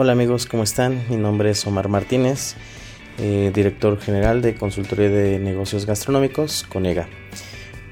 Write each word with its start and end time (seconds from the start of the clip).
Hola 0.00 0.12
amigos, 0.12 0.46
¿cómo 0.46 0.62
están? 0.62 1.04
Mi 1.08 1.16
nombre 1.16 1.50
es 1.50 1.66
Omar 1.66 1.88
Martínez, 1.88 2.54
eh, 3.18 3.50
director 3.52 3.98
general 3.98 4.42
de 4.42 4.54
Consultoría 4.54 5.08
de 5.08 5.40
Negocios 5.40 5.86
Gastronómicos, 5.86 6.64
Conega. 6.68 7.08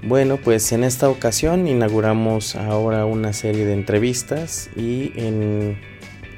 Bueno, 0.04 0.36
pues 0.36 0.71
en 0.71 0.84
esta 0.84 1.08
ocasión 1.08 1.66
inauguramos 1.66 2.54
ahora 2.54 3.07
una 3.07 3.32
serie 3.32 3.66
de 3.66 3.72
entrevistas 3.72 4.71
y 4.77 5.11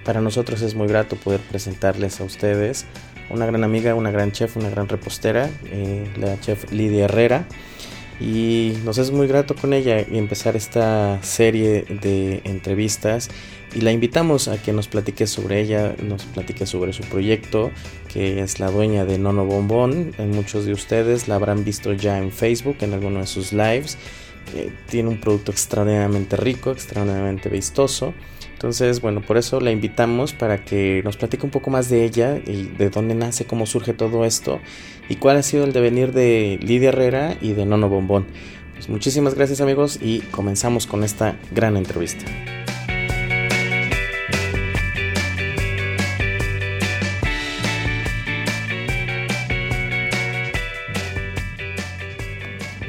para 0.07 0.23
nosotros 0.23 0.63
es 0.63 0.75
muy 0.75 0.89
grato 0.89 1.17
poder 1.17 1.41
presentarles 1.41 2.19
a 2.23 2.25
ustedes 2.25 2.87
una 3.29 3.45
gran 3.45 3.63
amiga, 3.63 3.95
una 3.95 4.11
gran 4.11 4.33
chef, 4.33 4.57
una 4.57 4.71
gran 4.71 4.89
repostera, 4.89 5.51
eh, 5.67 6.11
la 6.17 6.41
chef 6.41 6.73
Lidia 6.73 7.05
Herrera. 7.05 7.47
Y 8.21 8.73
nos 8.85 8.99
es 8.99 9.11
muy 9.11 9.29
grato 9.29 9.55
con 9.55 9.73
ella 9.73 10.01
y 10.01 10.19
empezar 10.19 10.57
esta 10.57 11.23
serie 11.23 11.85
de 12.03 12.41
entrevistas 12.45 13.31
y 13.75 13.83
la 13.83 13.93
invitamos 13.93 14.49
a 14.49 14.61
que 14.61 14.73
nos 14.73 14.89
platique 14.89 15.27
sobre 15.27 15.61
ella, 15.61 15.95
nos 16.03 16.25
platique 16.25 16.67
sobre 16.67 16.93
su 16.93 17.03
proyecto, 17.03 17.71
que 18.13 18.41
es 18.41 18.61
la 18.61 18.71
dueña 18.71 19.05
de 19.05 19.19
Nono 19.19 19.45
Bombón. 19.45 20.13
Muchos 20.19 20.65
de 20.65 20.73
ustedes 20.73 21.29
la 21.29 21.35
habrán 21.35 21.65
visto 21.65 21.93
ya 21.93 22.19
en 22.19 22.33
Facebook, 22.33 22.79
en 22.81 22.95
alguno 22.95 23.21
de 23.21 23.27
sus 23.27 23.53
lives. 23.53 23.99
Eh, 24.55 24.73
tiene 24.89 25.11
un 25.11 25.21
producto 25.21 25.53
extraordinariamente 25.53 26.37
rico, 26.37 26.71
extraordinariamente 26.71 27.51
vistoso. 27.51 28.15
Entonces, 28.59 29.01
bueno, 29.01 29.23
por 29.23 29.37
eso 29.37 29.61
la 29.61 29.71
invitamos 29.71 30.33
para 30.33 30.65
que 30.65 31.01
nos 31.05 31.17
platique 31.17 31.45
un 31.45 31.53
poco 31.53 31.71
más 31.71 31.89
de 31.89 32.05
ella 32.05 32.41
y 32.45 32.65
de 32.65 32.91
dónde 32.91 33.15
nace, 33.15 33.45
cómo 33.45 33.67
surge 33.67 33.93
todo 33.93 34.25
esto 34.25 34.59
y 35.09 35.15
cuál 35.15 35.37
ha 35.37 35.45
sido 35.45 35.63
el 35.63 35.73
devenir 35.73 36.13
de 36.13 36.59
Lidia 36.61 36.89
Herrera 36.89 37.37
y 37.41 37.53
de 37.53 37.65
Nono 37.65 37.89
Bombón. 37.89 38.27
Pues 38.75 38.89
muchísimas 38.89 39.37
gracias 39.37 39.61
amigos 39.61 40.01
y 40.03 40.23
comenzamos 40.33 40.89
con 40.89 41.05
esta 41.05 41.37
gran 41.53 41.77
entrevista. 41.77 42.25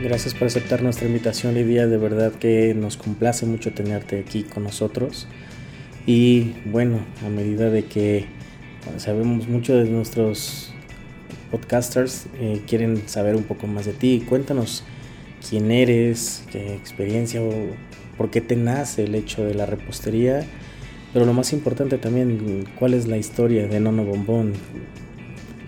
Gracias 0.02 0.34
por 0.34 0.48
aceptar 0.48 0.82
nuestra 0.82 1.06
invitación, 1.06 1.54
Lidia. 1.54 1.86
De 1.86 1.98
verdad 1.98 2.32
que 2.32 2.74
nos 2.74 2.98
complace 2.98 3.46
mucho 3.46 3.72
tenerte 3.72 4.18
aquí 4.18 4.42
con 4.42 4.64
nosotros. 4.64 5.28
Y 6.06 6.54
bueno, 6.66 7.00
a 7.26 7.30
medida 7.30 7.70
de 7.70 7.86
que 7.86 8.26
sabemos 8.98 9.48
mucho 9.48 9.76
de 9.76 9.86
nuestros 9.90 10.74
podcasters, 11.52 12.28
eh, 12.40 12.62
quieren 12.68 13.08
saber 13.08 13.36
un 13.36 13.44
poco 13.44 13.68
más 13.68 13.86
de 13.86 13.94
ti. 13.94 14.24
Cuéntanos 14.28 14.84
quién 15.48 15.72
eres, 15.72 16.46
qué 16.52 16.74
experiencia 16.74 17.42
o 17.42 17.52
por 18.18 18.30
qué 18.30 18.42
te 18.42 18.56
nace 18.56 19.04
el 19.04 19.16
hecho 19.16 19.44
de 19.46 19.54
la 19.54 19.66
repostería. 19.66 20.46
Pero 21.14 21.26
lo 21.26 21.34
más 21.34 21.54
importante 21.54 21.98
también, 21.98 22.66
cuál 22.78 22.94
es 22.94 23.08
la 23.08 23.18
historia 23.18 23.68
de 23.68 23.80
Nono 23.80 24.04
Bombón. 24.04 24.54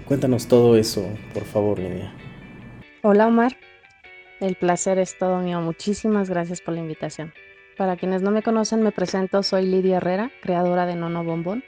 Cuéntanos 0.06 0.48
todo 0.48 0.76
eso, 0.78 1.08
por 1.34 1.46
favor, 1.46 1.80
Lidia. 1.80 2.14
Hola 3.02 3.28
Omar, 3.28 3.58
el 4.40 4.56
placer 4.56 5.00
es 5.00 5.18
todo 5.18 5.40
mío. 5.40 5.62
Muchísimas 5.62 6.30
gracias 6.30 6.62
por 6.62 6.76
la 6.76 6.82
invitación. 6.82 7.34
Para 7.82 7.98
quienes 7.98 8.22
no 8.22 8.30
me 8.30 8.44
conocen, 8.44 8.84
me 8.84 8.92
presento. 8.92 9.42
Soy 9.42 9.66
Lidia 9.66 9.98
Herrera, 9.98 10.30
creadora 10.44 10.86
de 10.86 10.96
Nono 10.96 11.24
Bombón. 11.24 11.64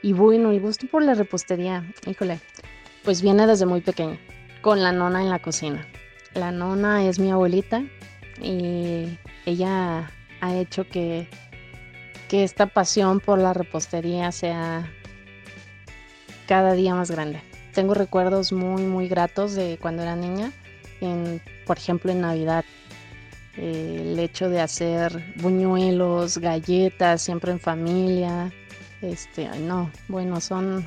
Y 0.00 0.14
bueno, 0.14 0.52
el 0.52 0.58
gusto 0.62 0.86
por 0.86 1.02
la 1.02 1.12
repostería, 1.12 1.84
híjole, 2.06 2.40
pues 3.02 3.20
viene 3.20 3.46
desde 3.46 3.66
muy 3.66 3.82
pequeña, 3.82 4.18
con 4.62 4.82
la 4.82 4.90
nona 4.90 5.20
en 5.20 5.28
la 5.28 5.40
cocina. 5.40 5.86
La 6.32 6.50
nona 6.50 7.04
es 7.04 7.18
mi 7.18 7.30
abuelita 7.30 7.84
y 8.40 9.18
ella 9.44 10.10
ha 10.40 10.54
hecho 10.54 10.88
que, 10.88 11.28
que 12.30 12.42
esta 12.42 12.64
pasión 12.64 13.20
por 13.20 13.38
la 13.38 13.52
repostería 13.52 14.32
sea 14.32 14.90
cada 16.48 16.72
día 16.72 16.94
más 16.94 17.10
grande. 17.10 17.42
Tengo 17.74 17.92
recuerdos 17.92 18.50
muy, 18.50 18.80
muy 18.84 19.08
gratos 19.08 19.54
de 19.54 19.76
cuando 19.78 20.04
era 20.04 20.16
niña 20.16 20.52
por 21.66 21.78
ejemplo, 21.78 22.12
en 22.12 22.20
Navidad. 22.20 22.64
Eh, 23.56 23.98
el 24.00 24.18
hecho 24.18 24.48
de 24.48 24.60
hacer 24.60 25.34
buñuelos, 25.36 26.38
galletas, 26.38 27.22
siempre 27.22 27.52
en 27.52 27.60
familia. 27.60 28.52
Este, 29.00 29.48
no, 29.60 29.90
bueno, 30.08 30.40
son, 30.40 30.86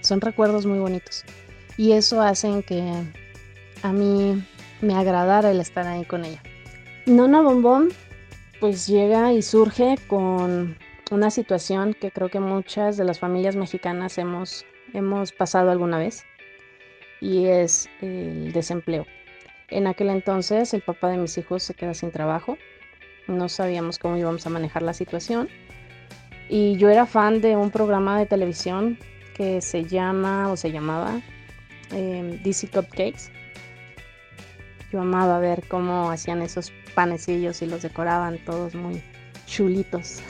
son 0.00 0.20
recuerdos 0.20 0.66
muy 0.66 0.78
bonitos. 0.78 1.24
Y 1.76 1.92
eso 1.92 2.20
hace 2.20 2.62
que 2.62 2.92
a 3.82 3.92
mí 3.92 4.44
me 4.80 4.94
agradara 4.94 5.50
el 5.50 5.60
estar 5.60 5.86
ahí 5.86 6.04
con 6.04 6.24
ella. 6.24 6.42
Nona 7.06 7.40
Bombón, 7.40 7.88
pues 8.60 8.86
llega 8.86 9.32
y 9.32 9.42
surge 9.42 9.96
con 10.08 10.76
una 11.10 11.30
situación 11.30 11.94
que 11.94 12.10
creo 12.10 12.28
que 12.28 12.40
muchas 12.40 12.96
de 12.96 13.04
las 13.04 13.18
familias 13.18 13.56
mexicanas 13.56 14.18
hemos, 14.18 14.66
hemos 14.92 15.32
pasado 15.32 15.70
alguna 15.70 15.98
vez 15.98 16.24
y 17.20 17.46
es 17.46 17.88
el 18.00 18.52
desempleo. 18.52 19.06
En 19.70 19.86
aquel 19.86 20.08
entonces 20.10 20.72
el 20.72 20.80
papá 20.80 21.08
de 21.10 21.18
mis 21.18 21.36
hijos 21.38 21.62
se 21.62 21.74
queda 21.74 21.94
sin 21.94 22.10
trabajo, 22.10 22.56
no 23.26 23.48
sabíamos 23.48 23.98
cómo 23.98 24.16
íbamos 24.16 24.46
a 24.46 24.50
manejar 24.50 24.82
la 24.82 24.94
situación 24.94 25.48
y 26.48 26.76
yo 26.76 26.88
era 26.88 27.04
fan 27.04 27.40
de 27.40 27.56
un 27.56 27.70
programa 27.70 28.18
de 28.18 28.26
televisión 28.26 28.98
que 29.34 29.60
se 29.60 29.84
llama 29.84 30.50
o 30.50 30.56
se 30.56 30.72
llamaba 30.72 31.20
eh, 31.92 32.40
DC 32.42 32.68
Cupcakes. 32.68 33.30
Yo 34.90 35.02
amaba 35.02 35.38
ver 35.38 35.64
cómo 35.68 36.10
hacían 36.10 36.40
esos 36.40 36.72
panecillos 36.94 37.60
y 37.60 37.66
los 37.66 37.82
decoraban 37.82 38.38
todos 38.38 38.74
muy 38.74 39.02
chulitos. 39.46 40.20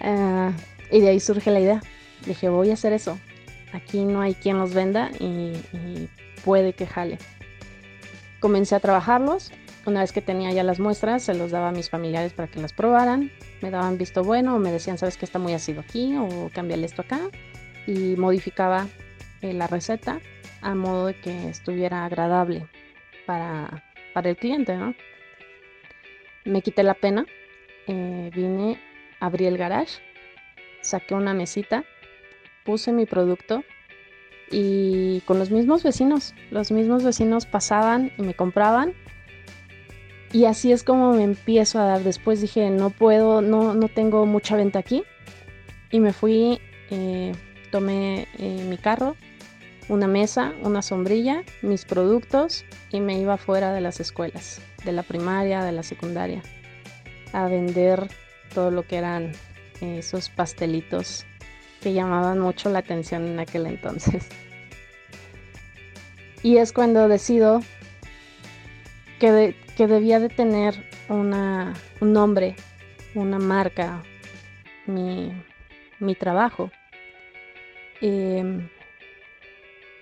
Eh, 0.00 0.52
y 0.90 1.00
de 1.00 1.08
ahí 1.10 1.20
surge 1.20 1.50
la 1.50 1.60
idea. 1.60 1.82
Dije, 2.24 2.48
voy 2.48 2.70
a 2.70 2.74
hacer 2.74 2.94
eso. 2.94 3.18
Aquí 3.74 4.04
no 4.04 4.22
hay 4.22 4.34
quien 4.34 4.58
los 4.58 4.72
venda 4.72 5.10
y, 5.20 5.52
y 5.72 6.08
puede 6.42 6.72
que 6.72 6.86
jale. 6.86 7.18
Comencé 8.40 8.74
a 8.74 8.80
trabajarlos. 8.80 9.52
Una 9.86 10.00
vez 10.00 10.12
que 10.12 10.22
tenía 10.22 10.50
ya 10.52 10.62
las 10.62 10.80
muestras, 10.80 11.22
se 11.22 11.34
los 11.34 11.50
daba 11.50 11.68
a 11.68 11.72
mis 11.72 11.90
familiares 11.90 12.32
para 12.32 12.48
que 12.48 12.60
las 12.60 12.72
probaran. 12.72 13.30
Me 13.60 13.70
daban 13.70 13.98
visto 13.98 14.24
bueno 14.24 14.56
o 14.56 14.58
me 14.58 14.72
decían, 14.72 14.98
sabes 14.98 15.16
que 15.16 15.24
está 15.24 15.38
muy 15.38 15.52
ácido 15.54 15.80
aquí 15.80 16.16
o 16.16 16.50
cámbiale 16.52 16.86
esto 16.86 17.02
acá. 17.02 17.20
Y 17.86 18.16
modificaba 18.16 18.86
eh, 19.42 19.52
la 19.52 19.66
receta 19.66 20.20
a 20.62 20.74
modo 20.74 21.06
de 21.06 21.14
que 21.20 21.48
estuviera 21.48 22.04
agradable 22.04 22.66
para, 23.26 23.84
para 24.12 24.30
el 24.30 24.36
cliente. 24.36 24.76
¿no? 24.76 24.94
Me 26.44 26.62
quité 26.62 26.82
la 26.82 26.94
pena, 26.94 27.26
eh, 27.86 28.30
vine, 28.34 28.78
abrí 29.20 29.46
el 29.46 29.58
garage, 29.58 30.00
saqué 30.80 31.14
una 31.14 31.34
mesita, 31.34 31.84
puse 32.64 32.92
mi 32.92 33.06
producto 33.06 33.64
y 34.50 35.20
con 35.22 35.38
los 35.38 35.50
mismos 35.50 35.82
vecinos. 35.82 36.34
Los 36.50 36.70
mismos 36.72 37.04
vecinos 37.04 37.46
pasaban 37.46 38.12
y 38.18 38.22
me 38.22 38.34
compraban. 38.34 38.94
Y 40.32 40.44
así 40.44 40.72
es 40.72 40.84
como 40.84 41.12
me 41.12 41.24
empiezo 41.24 41.78
a 41.78 41.84
dar. 41.84 42.02
Después 42.02 42.40
dije, 42.40 42.70
no 42.70 42.90
puedo, 42.90 43.42
no, 43.42 43.74
no 43.74 43.88
tengo 43.88 44.26
mucha 44.26 44.56
venta 44.56 44.78
aquí. 44.78 45.02
Y 45.90 46.00
me 46.00 46.12
fui, 46.12 46.60
eh, 46.90 47.32
tomé 47.70 48.28
eh, 48.38 48.64
mi 48.68 48.76
carro, 48.76 49.16
una 49.88 50.06
mesa, 50.06 50.52
una 50.62 50.82
sombrilla, 50.82 51.42
mis 51.62 51.84
productos 51.84 52.64
y 52.90 53.00
me 53.00 53.18
iba 53.18 53.36
fuera 53.36 53.72
de 53.72 53.80
las 53.80 53.98
escuelas, 53.98 54.60
de 54.84 54.92
la 54.92 55.02
primaria, 55.02 55.64
de 55.64 55.72
la 55.72 55.82
secundaria, 55.82 56.42
a 57.32 57.48
vender 57.48 58.08
todo 58.54 58.70
lo 58.70 58.86
que 58.86 58.96
eran 58.98 59.32
esos 59.80 60.28
pastelitos 60.28 61.26
que 61.80 61.92
llamaban 61.92 62.38
mucho 62.38 62.70
la 62.70 62.80
atención 62.80 63.26
en 63.26 63.40
aquel 63.40 63.66
entonces. 63.66 64.28
Y 66.42 66.56
es 66.56 66.72
cuando 66.72 67.08
decido 67.08 67.60
que, 69.18 69.54
que 69.76 69.86
debía 69.86 70.20
de 70.20 70.28
tener 70.28 70.74
una, 71.08 71.74
un 72.00 72.12
nombre, 72.12 72.56
una 73.14 73.38
marca, 73.38 74.02
mi, 74.86 75.32
mi 75.98 76.14
trabajo. 76.14 76.70
Y 78.00 78.38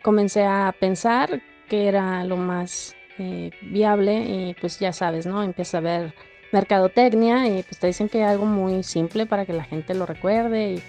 comencé 0.02 0.44
a 0.44 0.74
pensar 0.78 1.42
que 1.68 1.88
era 1.88 2.24
lo 2.24 2.36
más 2.36 2.94
eh, 3.18 3.50
viable 3.62 4.20
y 4.20 4.54
pues 4.60 4.78
ya 4.78 4.92
sabes, 4.92 5.26
¿no? 5.26 5.42
Empieza 5.42 5.78
a 5.78 5.82
ver 5.82 6.14
mercadotecnia 6.52 7.46
y 7.48 7.62
pues 7.62 7.78
te 7.78 7.88
dicen 7.88 8.08
que 8.08 8.22
hay 8.22 8.30
algo 8.30 8.46
muy 8.46 8.82
simple 8.82 9.26
para 9.26 9.44
que 9.44 9.52
la 9.52 9.64
gente 9.64 9.94
lo 9.94 10.06
recuerde, 10.06 10.80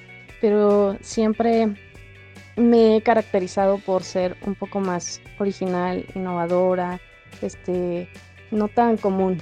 pero 0.42 0.98
siempre 1.02 1.70
me 2.56 2.98
he 2.98 3.02
caracterizado 3.02 3.78
por 3.78 4.04
ser 4.04 4.36
un 4.46 4.56
poco 4.56 4.80
más 4.80 5.22
original, 5.40 6.06
innovadora, 6.16 7.00
este, 7.42 8.10
no 8.52 8.68
tan 8.68 8.98
común. 8.98 9.42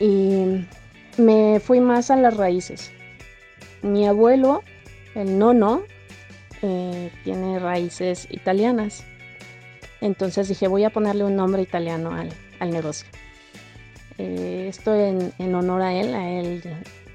Y 0.00 0.66
me 1.18 1.60
fui 1.60 1.80
más 1.80 2.10
a 2.10 2.16
las 2.16 2.36
raíces. 2.36 2.92
Mi 3.82 4.06
abuelo, 4.06 4.62
el 5.14 5.38
nono, 5.38 5.82
eh, 6.62 7.10
tiene 7.24 7.58
raíces 7.58 8.26
italianas. 8.30 9.04
Entonces 10.00 10.48
dije, 10.48 10.68
voy 10.68 10.84
a 10.84 10.90
ponerle 10.90 11.24
un 11.24 11.36
nombre 11.36 11.62
italiano 11.62 12.10
al, 12.12 12.70
negocio. 12.70 13.08
Eh, 14.18 14.66
esto 14.68 14.94
en, 14.94 15.32
en, 15.38 15.54
honor 15.54 15.82
a 15.82 15.94
él, 15.94 16.14
a 16.14 16.30
él 16.30 16.62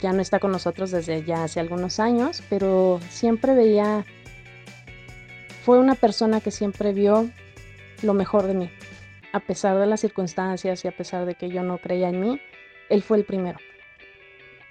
ya 0.01 0.11
no 0.11 0.21
está 0.21 0.39
con 0.39 0.51
nosotros 0.51 0.91
desde 0.91 1.23
ya 1.23 1.43
hace 1.43 1.59
algunos 1.59 1.99
años, 1.99 2.43
pero 2.49 2.99
siempre 3.09 3.53
veía, 3.53 4.03
fue 5.63 5.79
una 5.79 5.95
persona 5.95 6.41
que 6.41 6.51
siempre 6.51 6.91
vio 6.91 7.29
lo 8.01 8.13
mejor 8.13 8.47
de 8.47 8.55
mí, 8.55 8.69
a 9.31 9.39
pesar 9.39 9.77
de 9.77 9.85
las 9.85 10.01
circunstancias 10.01 10.83
y 10.83 10.87
a 10.87 10.91
pesar 10.91 11.25
de 11.25 11.35
que 11.35 11.49
yo 11.49 11.61
no 11.61 11.77
creía 11.77 12.09
en 12.09 12.19
mí, 12.19 12.41
él 12.89 13.03
fue 13.03 13.17
el 13.17 13.25
primero. 13.25 13.59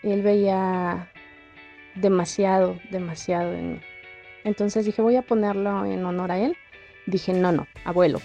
Él 0.02 0.22
veía 0.22 1.10
demasiado, 1.94 2.78
demasiado 2.90 3.54
en 3.54 3.74
mí. 3.74 3.80
Entonces 4.44 4.84
dije, 4.84 5.00
voy 5.00 5.16
a 5.16 5.22
ponerlo 5.22 5.84
en 5.84 6.04
honor 6.04 6.32
a 6.32 6.38
él. 6.38 6.56
Dije, 7.06 7.32
no, 7.32 7.52
no, 7.52 7.66
abuelo. 7.84 8.20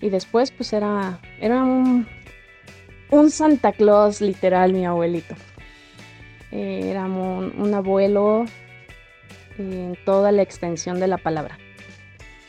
Y 0.00 0.08
después 0.08 0.50
pues 0.50 0.72
era, 0.72 1.20
era 1.40 1.62
un, 1.62 2.08
un 3.10 3.30
Santa 3.30 3.72
Claus 3.72 4.20
literal 4.20 4.72
mi 4.72 4.86
abuelito. 4.86 5.36
Era 6.52 7.04
un, 7.04 7.74
abuelo 7.74 8.44
en 9.58 9.96
toda 10.04 10.32
la 10.32 10.42
extensión 10.42 11.00
de 11.00 11.06
la 11.06 11.18
palabra. 11.18 11.58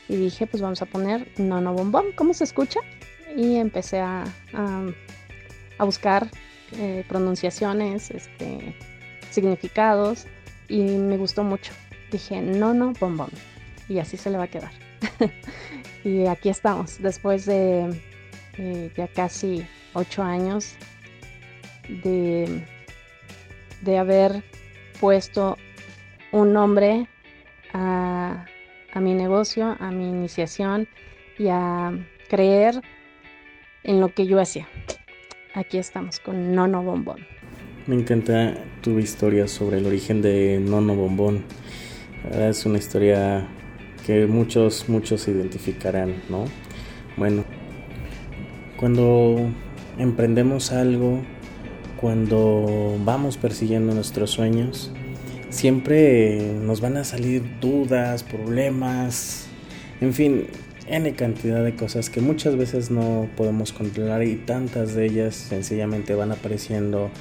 Y 0.07 0.15
dije, 0.15 0.47
pues 0.47 0.61
vamos 0.61 0.81
a 0.81 0.85
poner 0.85 1.27
Nono 1.37 1.73
Bombón, 1.73 2.07
¿cómo 2.15 2.33
se 2.33 2.43
escucha? 2.43 2.79
Y 3.35 3.55
empecé 3.55 3.99
a, 3.99 4.25
a, 4.53 5.83
buscar 5.83 6.29
eh, 6.77 7.05
pronunciaciones, 7.07 8.11
este, 8.11 8.75
significados, 9.29 10.27
y 10.67 10.81
me 10.81 11.17
gustó 11.17 11.43
mucho. 11.43 11.73
Dije, 12.11 12.41
Nono 12.41 12.93
Bombón, 12.99 13.29
y 13.87 13.99
así 13.99 14.17
se 14.17 14.29
le 14.29 14.37
va 14.37 14.45
a 14.45 14.47
quedar. 14.47 14.71
y 16.03 16.25
aquí 16.25 16.49
estamos, 16.49 17.01
después 17.01 17.45
de 17.45 18.01
eh, 18.57 18.91
ya 18.97 19.07
casi 19.07 19.65
ocho 19.93 20.23
años 20.23 20.75
de, 22.03 22.63
de 23.81 23.97
haber 23.97 24.43
puesto 24.99 25.57
un 26.31 26.53
nombre 26.53 27.07
a, 27.73 28.45
a 28.93 28.99
mi 28.99 29.13
negocio, 29.13 29.75
a 29.79 29.91
mi 29.91 30.07
iniciación 30.07 30.87
y 31.37 31.47
a 31.49 31.91
creer 32.29 32.81
en 33.83 33.99
lo 33.99 34.13
que 34.13 34.25
yo 34.27 34.39
hacía. 34.39 34.67
Aquí 35.53 35.77
estamos 35.77 36.19
con 36.19 36.55
Nono 36.55 36.83
Bombón. 36.83 37.25
Me 37.87 37.95
encanta 37.95 38.55
tu 38.81 38.99
historia 38.99 39.47
sobre 39.47 39.79
el 39.79 39.85
origen 39.85 40.21
de 40.21 40.59
Nono 40.59 40.95
Bombón. 40.95 41.43
Es 42.31 42.65
una 42.65 42.77
historia 42.77 43.47
que 44.05 44.27
muchos, 44.27 44.87
muchos 44.87 45.27
identificarán, 45.27 46.15
¿no? 46.29 46.45
Bueno, 47.17 47.43
cuando 48.77 49.49
emprendemos 49.97 50.71
algo, 50.71 51.21
cuando 52.01 52.97
vamos 53.05 53.37
persiguiendo 53.37 53.93
nuestros 53.93 54.31
sueños, 54.31 54.91
siempre 55.51 56.51
nos 56.59 56.81
van 56.81 56.97
a 56.97 57.03
salir 57.03 57.43
dudas, 57.61 58.23
problemas, 58.23 59.45
en 60.01 60.13
fin, 60.13 60.47
N 60.87 61.13
cantidad 61.13 61.63
de 61.63 61.75
cosas 61.75 62.09
que 62.09 62.19
muchas 62.19 62.57
veces 62.57 62.89
no 62.89 63.29
podemos 63.37 63.71
controlar 63.71 64.23
y 64.23 64.35
tantas 64.35 64.95
de 64.95 65.05
ellas 65.05 65.35
sencillamente 65.35 66.15
van 66.15 66.31
apareciendo 66.31 67.11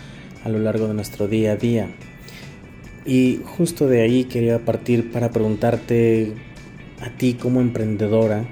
a 0.45 0.49
lo 0.49 0.59
largo 0.59 0.89
de 0.89 0.95
nuestro 0.95 1.29
día 1.29 1.53
a 1.53 1.57
día. 1.57 1.89
Y 3.05 3.41
justo 3.45 3.87
de 3.87 4.01
ahí 4.01 4.25
quería 4.25 4.65
partir 4.65 5.13
para 5.13 5.31
preguntarte 5.31 6.33
a 7.01 7.11
ti 7.11 7.35
como 7.35 7.61
emprendedora, 7.61 8.45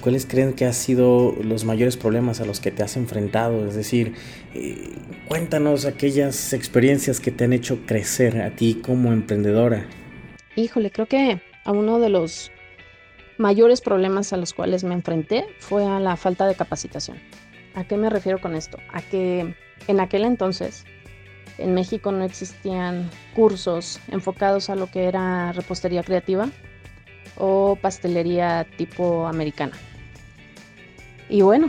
¿cuáles 0.00 0.26
creen 0.26 0.54
que 0.54 0.64
han 0.64 0.74
sido 0.74 1.34
los 1.42 1.64
mayores 1.64 1.96
problemas 1.96 2.40
a 2.40 2.44
los 2.44 2.60
que 2.60 2.70
te 2.70 2.82
has 2.82 2.96
enfrentado? 2.96 3.66
Es 3.66 3.74
decir, 3.74 4.14
eh, 4.54 4.88
cuéntanos 5.28 5.84
aquellas 5.84 6.52
experiencias 6.52 7.20
que 7.20 7.30
te 7.30 7.44
han 7.44 7.52
hecho 7.52 7.84
crecer 7.86 8.40
a 8.42 8.50
ti 8.50 8.80
como 8.82 9.12
emprendedora. 9.12 9.86
Híjole, 10.56 10.90
creo 10.90 11.06
que 11.06 11.40
a 11.64 11.72
uno 11.72 12.00
de 12.00 12.08
los 12.08 12.50
mayores 13.38 13.80
problemas 13.80 14.32
a 14.32 14.36
los 14.36 14.52
cuales 14.52 14.84
me 14.84 14.94
enfrenté 14.94 15.46
fue 15.58 15.84
a 15.84 16.00
la 16.00 16.16
falta 16.16 16.46
de 16.46 16.54
capacitación. 16.54 17.18
¿A 17.74 17.84
qué 17.84 17.96
me 17.96 18.10
refiero 18.10 18.40
con 18.40 18.54
esto? 18.54 18.78
A 18.92 19.00
que 19.02 19.54
en 19.86 20.00
aquel 20.00 20.24
entonces 20.24 20.84
en 21.58 21.74
México 21.74 22.12
no 22.12 22.24
existían 22.24 23.08
cursos 23.34 24.00
enfocados 24.08 24.70
a 24.70 24.74
lo 24.74 24.90
que 24.90 25.04
era 25.04 25.52
repostería 25.52 26.02
creativa 26.02 26.48
o 27.36 27.76
pastelería 27.80 28.66
tipo 28.76 29.26
americana. 29.26 29.76
Y 31.30 31.42
bueno, 31.42 31.68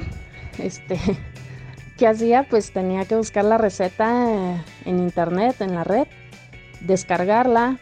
este, 0.58 1.00
¿qué 1.98 2.08
hacía? 2.08 2.48
Pues 2.50 2.72
tenía 2.72 3.06
que 3.06 3.16
buscar 3.16 3.46
la 3.46 3.60
receta 3.60 4.64
en 4.86 5.00
internet, 5.00 5.62
en 5.62 5.76
la 5.76 5.84
red, 5.84 6.08
descargarla, 6.82 7.80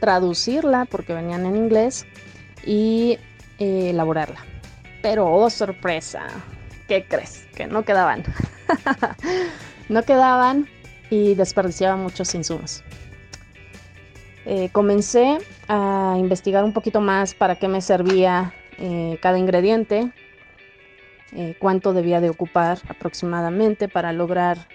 traducirla 0.00 0.86
porque 0.90 1.14
venían 1.14 1.46
en 1.46 1.56
inglés 1.56 2.04
y 2.66 3.18
eh, 3.60 3.90
elaborarla. 3.90 4.44
Pero, 5.02 5.32
oh 5.32 5.48
sorpresa, 5.48 6.26
¿qué 6.88 7.06
crees? 7.06 7.46
Que 7.54 7.66
no 7.66 7.84
quedaban. 7.84 8.24
no 9.88 10.02
quedaban 10.02 10.68
y 11.10 11.34
desperdiciaba 11.36 11.96
muchos 11.96 12.34
insumos. 12.34 12.82
Eh, 14.46 14.68
comencé 14.72 15.38
a 15.68 16.16
investigar 16.18 16.64
un 16.64 16.72
poquito 16.72 17.00
más 17.00 17.34
para 17.34 17.54
qué 17.56 17.68
me 17.68 17.80
servía 17.80 18.52
eh, 18.78 19.18
cada 19.22 19.38
ingrediente, 19.38 20.10
eh, 21.32 21.54
cuánto 21.58 21.92
debía 21.92 22.20
de 22.20 22.30
ocupar 22.30 22.78
aproximadamente 22.88 23.88
para 23.88 24.12
lograr 24.12 24.68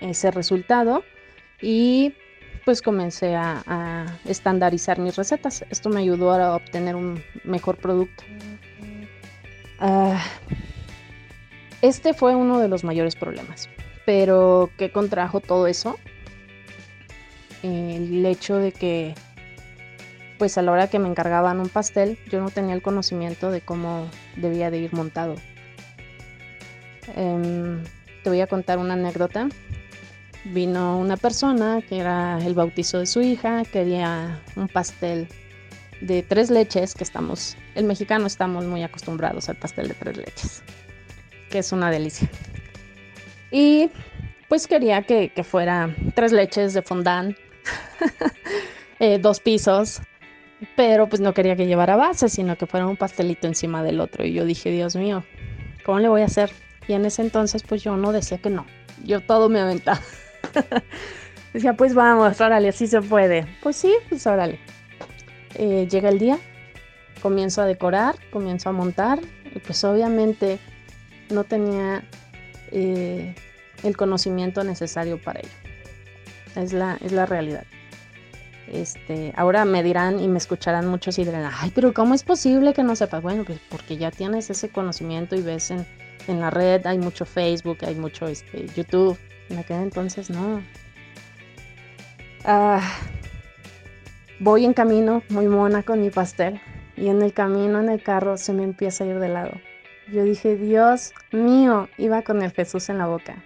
ese 0.00 0.30
resultado 0.30 1.04
y 1.60 2.14
pues 2.64 2.82
comencé 2.82 3.36
a, 3.36 4.06
estandarizar 4.24 4.98
mis 4.98 5.16
recetas. 5.16 5.64
Esto 5.70 5.88
me 5.88 6.00
ayudó 6.00 6.32
a 6.32 6.56
obtener 6.56 6.94
un 6.94 7.22
mejor 7.44 7.76
producto. 7.76 8.24
Ah, 9.78 10.22
este 11.82 12.12
fue 12.12 12.34
uno 12.34 12.58
de 12.60 12.68
los 12.68 12.84
mayores 12.84 13.16
problemas. 13.16 13.68
Pero 14.04 14.70
¿qué 14.76 14.90
contrajo 14.92 15.40
todo 15.40 15.66
eso? 15.66 15.98
El 17.62 18.24
hecho 18.26 18.56
de 18.56 18.72
que 18.72 19.14
pues 20.38 20.56
a 20.56 20.62
la 20.62 20.72
hora 20.72 20.88
que 20.88 20.98
me 20.98 21.06
encargaban 21.06 21.60
un 21.60 21.68
pastel, 21.68 22.18
yo 22.30 22.40
no 22.40 22.48
tenía 22.48 22.74
el 22.74 22.80
conocimiento 22.80 23.50
de 23.50 23.60
cómo 23.60 24.08
debía 24.36 24.70
de 24.70 24.78
ir 24.78 24.94
montado. 24.94 25.34
Em, 27.16 27.82
te 28.22 28.30
voy 28.30 28.40
a 28.40 28.46
contar 28.46 28.78
una 28.78 28.94
anécdota. 28.94 29.48
Vino 30.44 30.98
una 30.98 31.16
persona 31.16 31.82
que 31.86 31.98
era 31.98 32.38
el 32.44 32.54
bautizo 32.54 32.98
de 32.98 33.06
su 33.06 33.20
hija, 33.20 33.62
quería 33.64 34.40
un 34.56 34.68
pastel 34.68 35.28
de 36.00 36.22
tres 36.22 36.50
leches, 36.50 36.94
que 36.94 37.04
estamos, 37.04 37.56
el 37.74 37.84
mexicano 37.84 38.26
estamos 38.26 38.64
muy 38.64 38.82
acostumbrados 38.82 39.48
al 39.50 39.56
pastel 39.56 39.88
de 39.88 39.94
tres 39.94 40.16
leches, 40.16 40.62
que 41.50 41.58
es 41.58 41.72
una 41.72 41.90
delicia. 41.90 42.28
Y 43.50 43.90
pues 44.48 44.66
quería 44.66 45.02
que, 45.02 45.30
fuera 45.44 45.94
tres 46.14 46.32
leches 46.32 46.72
de 46.72 46.82
fondant, 46.82 47.36
eh, 48.98 49.18
dos 49.18 49.40
pisos, 49.40 50.00
pero 50.76 51.08
pues 51.08 51.20
no 51.20 51.34
quería 51.34 51.56
que 51.56 51.66
llevara 51.66 51.96
base, 51.96 52.28
sino 52.28 52.56
que 52.56 52.66
fuera 52.66 52.86
un 52.86 52.96
pastelito 52.96 53.46
encima 53.46 53.82
del 53.82 54.00
otro. 54.00 54.24
Y 54.24 54.32
yo 54.32 54.44
dije, 54.44 54.70
Dios 54.70 54.96
mío, 54.96 55.24
¿cómo 55.84 55.98
le 55.98 56.08
voy 56.08 56.22
a 56.22 56.26
hacer? 56.26 56.50
Y 56.88 56.94
en 56.94 57.04
ese 57.04 57.22
entonces 57.22 57.62
pues 57.62 57.82
yo 57.82 57.96
no 57.96 58.12
decía 58.12 58.38
que 58.38 58.50
no, 58.50 58.66
yo 59.04 59.20
todo 59.20 59.48
me 59.48 59.60
aventaba. 59.60 60.00
Decía, 61.52 61.74
pues 61.74 61.94
vamos, 61.94 62.40
órale, 62.40 62.68
así 62.68 62.86
se 62.86 63.02
puede. 63.02 63.46
Pues 63.62 63.76
sí, 63.76 63.92
pues 64.08 64.24
órale. 64.26 64.60
Eh, 65.56 65.88
llega 65.90 66.08
el 66.08 66.18
día, 66.18 66.38
comienzo 67.22 67.62
a 67.62 67.66
decorar, 67.66 68.14
comienzo 68.30 68.68
a 68.68 68.72
montar, 68.72 69.18
y 69.52 69.58
pues 69.58 69.82
obviamente 69.82 70.60
no 71.28 71.42
tenía 71.42 72.04
eh, 72.70 73.34
el 73.82 73.96
conocimiento 73.96 74.62
necesario 74.62 75.20
para 75.20 75.40
ello. 75.40 75.48
Es 76.54 76.72
la, 76.72 76.98
es 77.04 77.10
la 77.10 77.26
realidad. 77.26 77.64
Este, 78.68 79.32
ahora 79.36 79.64
me 79.64 79.82
dirán 79.82 80.20
y 80.20 80.28
me 80.28 80.38
escucharán 80.38 80.86
muchos 80.86 81.18
y 81.18 81.24
dirán, 81.24 81.50
ay, 81.52 81.72
pero 81.74 81.92
¿cómo 81.92 82.14
es 82.14 82.22
posible 82.22 82.74
que 82.74 82.84
no 82.84 82.94
sepas? 82.94 83.22
Bueno, 83.22 83.44
pues 83.44 83.58
porque 83.68 83.96
ya 83.96 84.12
tienes 84.12 84.48
ese 84.50 84.68
conocimiento 84.68 85.34
y 85.34 85.42
ves 85.42 85.72
en, 85.72 85.84
en 86.30 86.40
la 86.40 86.50
red, 86.50 86.86
hay 86.86 86.98
mucho 86.98 87.24
Facebook, 87.24 87.78
hay 87.82 87.94
mucho 87.94 88.26
este, 88.26 88.66
YouTube. 88.68 89.18
En 89.48 89.58
aquel 89.58 89.82
entonces 89.82 90.30
no. 90.30 90.62
Ah, 92.44 92.80
voy 94.38 94.64
en 94.64 94.72
camino, 94.72 95.22
muy 95.28 95.46
mona 95.46 95.82
con 95.82 96.00
mi 96.00 96.10
pastel, 96.10 96.60
y 96.96 97.08
en 97.08 97.20
el 97.20 97.32
camino, 97.32 97.80
en 97.80 97.90
el 97.90 98.02
carro, 98.02 98.36
se 98.36 98.52
me 98.52 98.62
empieza 98.62 99.04
a 99.04 99.08
ir 99.08 99.18
de 99.18 99.28
lado. 99.28 99.52
Yo 100.12 100.24
dije, 100.24 100.56
Dios 100.56 101.12
mío, 101.32 101.88
iba 101.98 102.22
con 102.22 102.42
el 102.42 102.50
Jesús 102.52 102.88
en 102.88 102.98
la 102.98 103.06
boca. 103.06 103.42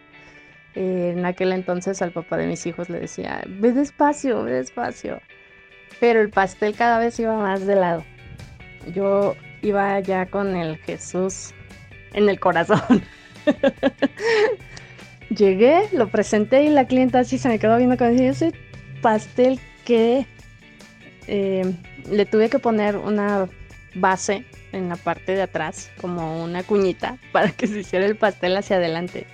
en 0.76 1.24
aquel 1.24 1.52
entonces 1.52 2.02
al 2.02 2.10
papá 2.10 2.36
de 2.36 2.48
mis 2.48 2.66
hijos 2.66 2.90
le 2.90 2.98
decía, 2.98 3.42
ve 3.46 3.72
despacio, 3.72 4.42
ve 4.42 4.52
despacio. 4.54 5.20
Pero 6.00 6.20
el 6.20 6.30
pastel 6.30 6.74
cada 6.74 6.98
vez 6.98 7.18
iba 7.20 7.36
más 7.36 7.64
de 7.66 7.76
lado. 7.76 8.04
Yo 8.92 9.36
iba 9.62 10.00
ya 10.00 10.26
con 10.26 10.56
el 10.56 10.76
Jesús 10.78 11.53
en 12.14 12.28
el 12.28 12.40
corazón. 12.40 13.02
Llegué, 15.37 15.88
lo 15.92 16.09
presenté 16.09 16.64
y 16.64 16.71
la 16.71 16.87
clienta 16.87 17.21
así 17.21 17.38
se 17.38 17.49
me 17.49 17.59
quedó 17.59 17.76
viendo 17.76 17.97
con 17.97 18.35
soy 18.35 18.52
pastel 19.02 19.61
que 19.85 20.26
eh, 21.26 21.75
le 22.11 22.26
tuve 22.26 22.49
que 22.49 22.59
poner 22.59 22.97
una 22.97 23.49
base 23.94 24.44
en 24.73 24.88
la 24.88 24.97
parte 24.97 25.35
de 25.35 25.42
atrás, 25.42 25.90
como 26.00 26.42
una 26.42 26.62
cuñita, 26.62 27.18
para 27.33 27.50
que 27.50 27.66
se 27.66 27.80
hiciera 27.80 28.06
el 28.06 28.16
pastel 28.16 28.56
hacia 28.56 28.76
adelante. 28.76 29.26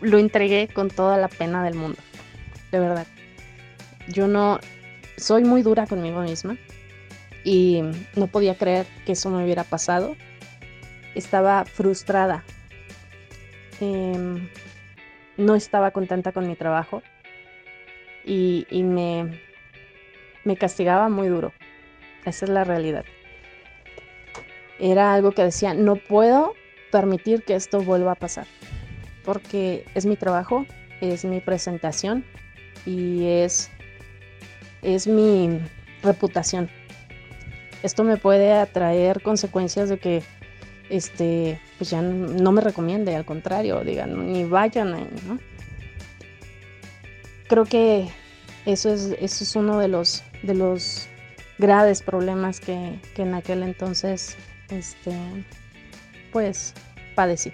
Lo 0.00 0.18
entregué 0.18 0.68
con 0.68 0.90
toda 0.90 1.16
la 1.16 1.28
pena 1.28 1.64
del 1.64 1.74
mundo, 1.74 1.98
de 2.70 2.80
verdad. 2.80 3.06
Yo 4.08 4.28
no 4.28 4.60
soy 5.16 5.42
muy 5.42 5.62
dura 5.62 5.86
conmigo 5.86 6.20
misma 6.20 6.56
y 7.44 7.82
no 8.14 8.26
podía 8.26 8.56
creer 8.56 8.86
que 9.04 9.12
eso 9.12 9.30
me 9.30 9.42
hubiera 9.42 9.64
pasado. 9.64 10.16
Estaba 11.16 11.64
frustrada. 11.64 12.44
Em, 13.80 14.48
no 15.36 15.54
estaba 15.54 15.90
contenta 15.90 16.30
con 16.30 16.46
mi 16.46 16.56
trabajo 16.56 17.02
y, 18.24 18.66
me, 18.70 19.40
me 20.44 20.56
castigaba 20.56 21.08
muy 21.08 21.28
duro. 21.28 21.52
Esa 22.24 22.44
es 22.44 22.50
la 22.50 22.64
realidad. 22.64 23.04
Era 24.78 25.14
algo 25.14 25.32
que 25.32 25.42
decía, 25.42 25.72
no 25.72 25.96
puedo 25.96 26.54
permitir 26.92 27.44
que 27.44 27.54
esto 27.54 27.80
vuelva 27.80 28.12
a 28.12 28.14
pasar, 28.14 28.46
porque 29.24 29.86
es 29.94 30.04
mi 30.04 30.16
trabajo, 30.16 30.66
es 31.00 31.24
mi 31.24 31.40
presentación 31.40 32.24
y 32.84 33.26
es, 33.26 33.70
es 34.82 35.06
mi 35.06 35.60
reputación. 36.02 36.68
Esto 37.82 38.04
me 38.04 38.16
puede 38.16 38.52
atraer 38.52 39.22
consecuencias 39.22 39.88
de 39.88 39.98
que 39.98 40.22
este, 40.90 41.60
pues 41.78 41.90
ya 41.90 42.02
no 42.02 42.52
me 42.52 42.60
recomiende, 42.60 43.14
al 43.14 43.24
contrario, 43.24 43.82
digan, 43.84 44.32
ni 44.32 44.44
vayan, 44.44 44.92
¿no? 44.92 45.38
Creo 47.48 47.64
que 47.64 48.08
eso 48.64 48.92
es, 48.92 49.16
eso 49.20 49.44
es 49.44 49.56
uno 49.56 49.78
de 49.78 49.88
los, 49.88 50.24
de 50.42 50.54
los 50.54 51.08
graves 51.58 52.02
problemas 52.02 52.60
que, 52.60 52.98
en 53.16 53.34
aquel 53.34 53.62
entonces, 53.62 54.36
este, 54.70 55.12
pues, 56.32 56.74
padecí. 57.14 57.52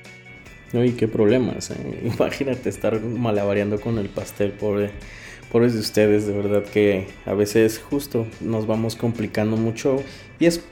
y 0.73 0.93
qué 0.93 1.09
problemas. 1.09 1.71
Eh. 1.71 2.11
Imagínate 2.15 2.69
estar 2.69 3.01
malabareando 3.01 3.81
con 3.81 3.99
el 3.99 4.09
pastel, 4.09 4.53
pobre, 4.53 4.91
pobres 5.51 5.75
de 5.75 5.81
ustedes, 5.81 6.27
de 6.27 6.33
verdad 6.33 6.65
que 6.65 7.09
a 7.27 7.35
veces 7.35 7.79
justo 7.79 8.27
nos 8.41 8.67
vamos 8.67 8.97
complicando 8.97 9.57
mucho 9.57 10.03
y 10.39 10.47
es 10.47 10.65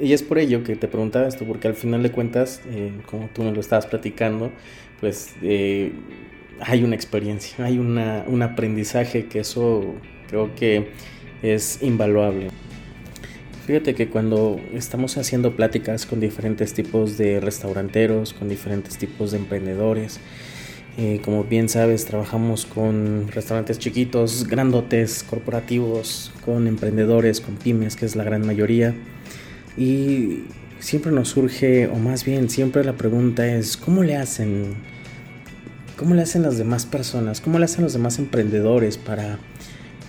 y 0.00 0.12
es 0.12 0.22
por 0.22 0.38
ello 0.38 0.64
que 0.64 0.76
te 0.76 0.88
preguntaba 0.88 1.28
esto, 1.28 1.44
porque 1.44 1.68
al 1.68 1.74
final 1.74 2.02
de 2.02 2.10
cuentas, 2.10 2.60
eh, 2.70 2.92
como 3.06 3.28
tú 3.28 3.42
me 3.42 3.52
lo 3.52 3.60
estabas 3.60 3.86
platicando, 3.86 4.50
pues 5.00 5.34
eh, 5.42 5.92
hay 6.60 6.82
una 6.82 6.94
experiencia, 6.94 7.64
hay 7.64 7.78
una, 7.78 8.24
un 8.26 8.42
aprendizaje 8.42 9.26
que 9.26 9.40
eso 9.40 9.94
creo 10.28 10.54
que 10.54 10.88
es 11.42 11.82
invaluable. 11.82 12.48
Fíjate 13.66 13.94
que 13.94 14.08
cuando 14.08 14.58
estamos 14.72 15.18
haciendo 15.18 15.54
pláticas 15.54 16.06
con 16.06 16.20
diferentes 16.20 16.72
tipos 16.72 17.18
de 17.18 17.38
restauranteros, 17.38 18.32
con 18.32 18.48
diferentes 18.48 18.96
tipos 18.96 19.32
de 19.32 19.38
emprendedores, 19.38 20.20
eh, 20.96 21.20
como 21.24 21.44
bien 21.44 21.68
sabes, 21.68 22.06
trabajamos 22.06 22.66
con 22.66 23.28
restaurantes 23.28 23.78
chiquitos, 23.78 24.48
grandotes, 24.48 25.22
corporativos, 25.22 26.32
con 26.44 26.66
emprendedores, 26.66 27.40
con 27.40 27.56
pymes, 27.56 27.94
que 27.94 28.06
es 28.06 28.16
la 28.16 28.24
gran 28.24 28.44
mayoría. 28.44 28.94
Y 29.78 30.44
siempre 30.80 31.12
nos 31.12 31.28
surge, 31.28 31.86
o 31.86 31.96
más 31.96 32.24
bien 32.24 32.50
siempre 32.50 32.84
la 32.84 32.94
pregunta 32.94 33.46
es, 33.46 33.76
¿cómo 33.76 34.02
le 34.02 34.16
hacen? 34.16 34.74
¿Cómo 35.96 36.14
le 36.14 36.22
hacen 36.22 36.42
las 36.42 36.58
demás 36.58 36.86
personas? 36.86 37.40
¿Cómo 37.40 37.58
le 37.58 37.64
hacen 37.64 37.84
los 37.84 37.92
demás 37.92 38.18
emprendedores 38.18 38.98
para, 38.98 39.38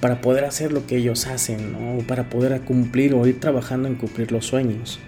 para 0.01 0.21
poder 0.21 0.45
hacer 0.45 0.71
lo 0.71 0.87
que 0.87 0.97
ellos 0.97 1.27
hacen? 1.27 1.73
¿no? 1.73 1.99
Para 2.07 2.29
poder 2.29 2.61
cumplir 2.61 3.13
o 3.13 3.25
ir 3.27 3.39
trabajando 3.39 3.87
en 3.87 3.95
cumplir 3.95 4.31
los 4.31 4.45
sueños. 4.45 4.99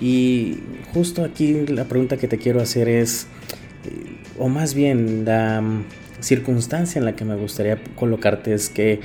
Y 0.00 0.58
justo 0.92 1.24
aquí 1.24 1.66
la 1.66 1.84
pregunta 1.84 2.16
que 2.16 2.28
te 2.28 2.38
quiero 2.38 2.60
hacer 2.60 2.88
es, 2.88 3.26
eh, 3.84 4.16
o 4.38 4.48
más 4.48 4.74
bien 4.74 5.24
la 5.24 5.60
mm, 5.60 5.84
circunstancia 6.20 6.98
en 6.98 7.04
la 7.04 7.16
que 7.16 7.24
me 7.24 7.36
gustaría 7.36 7.78
colocarte 7.96 8.54
es 8.54 8.68
que 8.68 9.00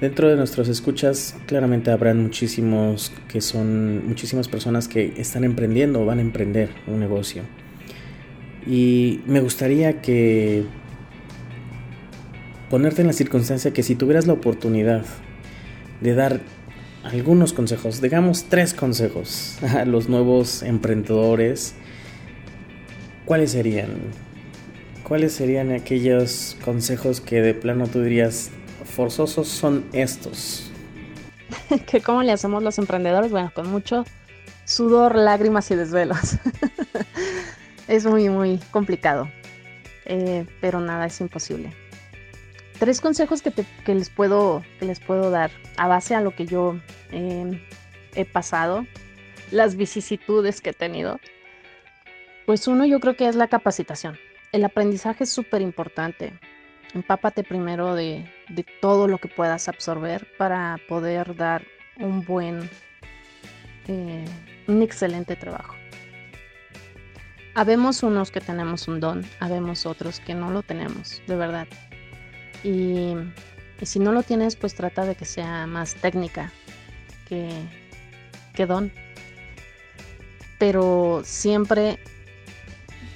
Dentro 0.00 0.28
de 0.28 0.36
nuestros 0.36 0.68
escuchas, 0.68 1.34
claramente 1.46 1.90
habrán 1.90 2.22
muchísimos 2.22 3.12
que 3.26 3.40
son 3.40 4.06
muchísimas 4.06 4.46
personas 4.46 4.86
que 4.86 5.14
están 5.16 5.42
emprendiendo 5.42 6.00
o 6.00 6.06
van 6.06 6.18
a 6.18 6.22
emprender 6.22 6.70
un 6.86 7.00
negocio. 7.00 7.42
Y 8.64 9.22
me 9.26 9.40
gustaría 9.40 10.00
que 10.00 10.62
ponerte 12.70 13.00
en 13.00 13.08
la 13.08 13.12
circunstancia 13.12 13.72
que 13.72 13.82
si 13.82 13.96
tuvieras 13.96 14.28
la 14.28 14.34
oportunidad 14.34 15.04
de 16.00 16.14
dar 16.14 16.40
algunos 17.02 17.52
consejos, 17.52 18.00
digamos 18.00 18.44
tres 18.48 18.74
consejos 18.74 19.58
a 19.62 19.84
los 19.84 20.08
nuevos 20.08 20.62
emprendedores, 20.62 21.74
¿cuáles 23.24 23.50
serían? 23.50 23.96
¿Cuáles 25.02 25.32
serían 25.32 25.72
aquellos 25.72 26.56
consejos 26.64 27.20
que 27.20 27.40
de 27.40 27.54
plano 27.54 27.88
tú 27.88 28.02
dirías, 28.02 28.52
forzosos 28.88 29.48
son 29.48 29.88
estos? 29.92 30.70
que 31.86 32.00
cómo 32.00 32.22
le 32.22 32.32
hacemos 32.32 32.62
los 32.62 32.78
emprendedores, 32.78 33.30
bueno, 33.30 33.52
con 33.54 33.70
mucho 33.70 34.04
sudor, 34.64 35.16
lágrimas 35.16 35.70
y 35.70 35.76
desvelos. 35.76 36.36
es 37.88 38.04
muy, 38.06 38.28
muy 38.28 38.58
complicado, 38.70 39.28
eh, 40.04 40.46
pero 40.60 40.80
nada 40.80 41.06
es 41.06 41.20
imposible. 41.20 41.72
Tres 42.78 43.00
consejos 43.00 43.42
que, 43.42 43.94
les 43.94 44.10
puedo, 44.10 44.62
que 44.78 44.86
les 44.86 45.00
puedo 45.00 45.30
dar 45.30 45.50
a 45.76 45.88
base 45.88 46.14
a 46.14 46.20
lo 46.20 46.34
que 46.34 46.46
yo 46.46 46.78
em, 47.10 47.60
he 48.14 48.24
pasado, 48.24 48.86
las 49.50 49.74
vicisitudes 49.74 50.60
que 50.60 50.70
he 50.70 50.74
tenido. 50.74 51.18
Pues 52.46 52.68
uno 52.68 52.86
yo 52.86 53.00
creo 53.00 53.16
que 53.16 53.26
es 53.26 53.34
la 53.34 53.48
capacitación. 53.48 54.16
El 54.52 54.64
aprendizaje 54.64 55.24
es 55.24 55.30
súper 55.30 55.60
importante 55.60 56.32
empápate 56.94 57.44
primero 57.44 57.94
de, 57.94 58.24
todo 58.80 59.08
lo 59.08 59.18
que 59.18 59.28
puedas 59.28 59.68
absorber 59.68 60.26
para 60.36 60.78
poder 60.88 61.36
dar 61.36 61.64
un 61.98 62.24
buen, 62.24 62.68
eh, 63.86 64.24
un 64.66 64.82
excelente 64.82 65.36
trabajo. 65.36 65.74
Habemos 67.54 68.02
unos 68.02 68.30
que 68.30 68.40
tenemos 68.40 68.86
un 68.86 69.00
don, 69.00 69.24
habemos 69.40 69.84
otros 69.84 70.20
que 70.20 70.34
no 70.34 70.50
lo 70.50 70.62
tenemos, 70.62 71.20
de 71.26 71.36
verdad. 71.36 71.66
Y, 72.62 73.14
si 73.82 73.98
no 73.98 74.12
lo 74.12 74.22
tienes, 74.22 74.56
pues 74.56 74.74
trata 74.74 75.04
de 75.04 75.14
que 75.14 75.24
sea 75.24 75.66
más 75.66 75.94
técnica 75.94 76.52
que, 77.28 77.48
que 78.54 78.66
don. 78.66 78.92
Pero 80.58 81.22
siempre 81.24 81.98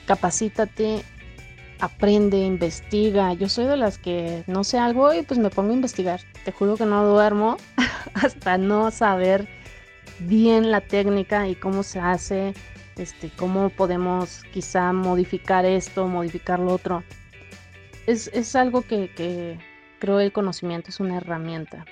capacítate 0.07 1.05
aprende, 1.83 2.39
investiga. 2.39 3.35
Yo 3.35 3.49
soy 3.49 3.67
de 3.67 3.77
las 3.77 3.99
que 3.99 4.45
no 4.47 4.63
sé 4.63 4.79
algo 4.79 5.13
y 5.13 5.23
pues 5.23 5.41
me 5.41 5.51
pongo 5.51 5.73
a 5.73 5.75
investigar. 5.75 6.21
Te 6.45 6.53
juro 6.53 6.77
que 6.77 6.87
no 6.87 7.05
duermo 7.05 7.57
hasta 8.15 8.57
no 8.57 8.93
saber 8.93 9.49
bien 10.21 10.71
la 10.71 10.81
técnica 10.81 11.49
y 11.49 11.57
cómo 11.57 11.83
se 11.83 11.99
hace, 11.99 12.55
este, 12.97 13.31
cómo 13.37 13.69
podemos 13.71 14.45
quizá 14.53 14.93
modificar 14.93 15.67
esto, 15.67 16.07
modificar 16.07 16.61
lo 16.61 16.73
otro. 16.73 17.03
Es, 18.07 18.55
algo 18.55 18.83
que, 18.83 19.11
que 19.17 19.59
creo 19.99 20.21
el 20.21 20.33
conocimiento 20.33 20.91
es 20.91 21.01
una 21.01 21.17
herramienta. 21.17 21.85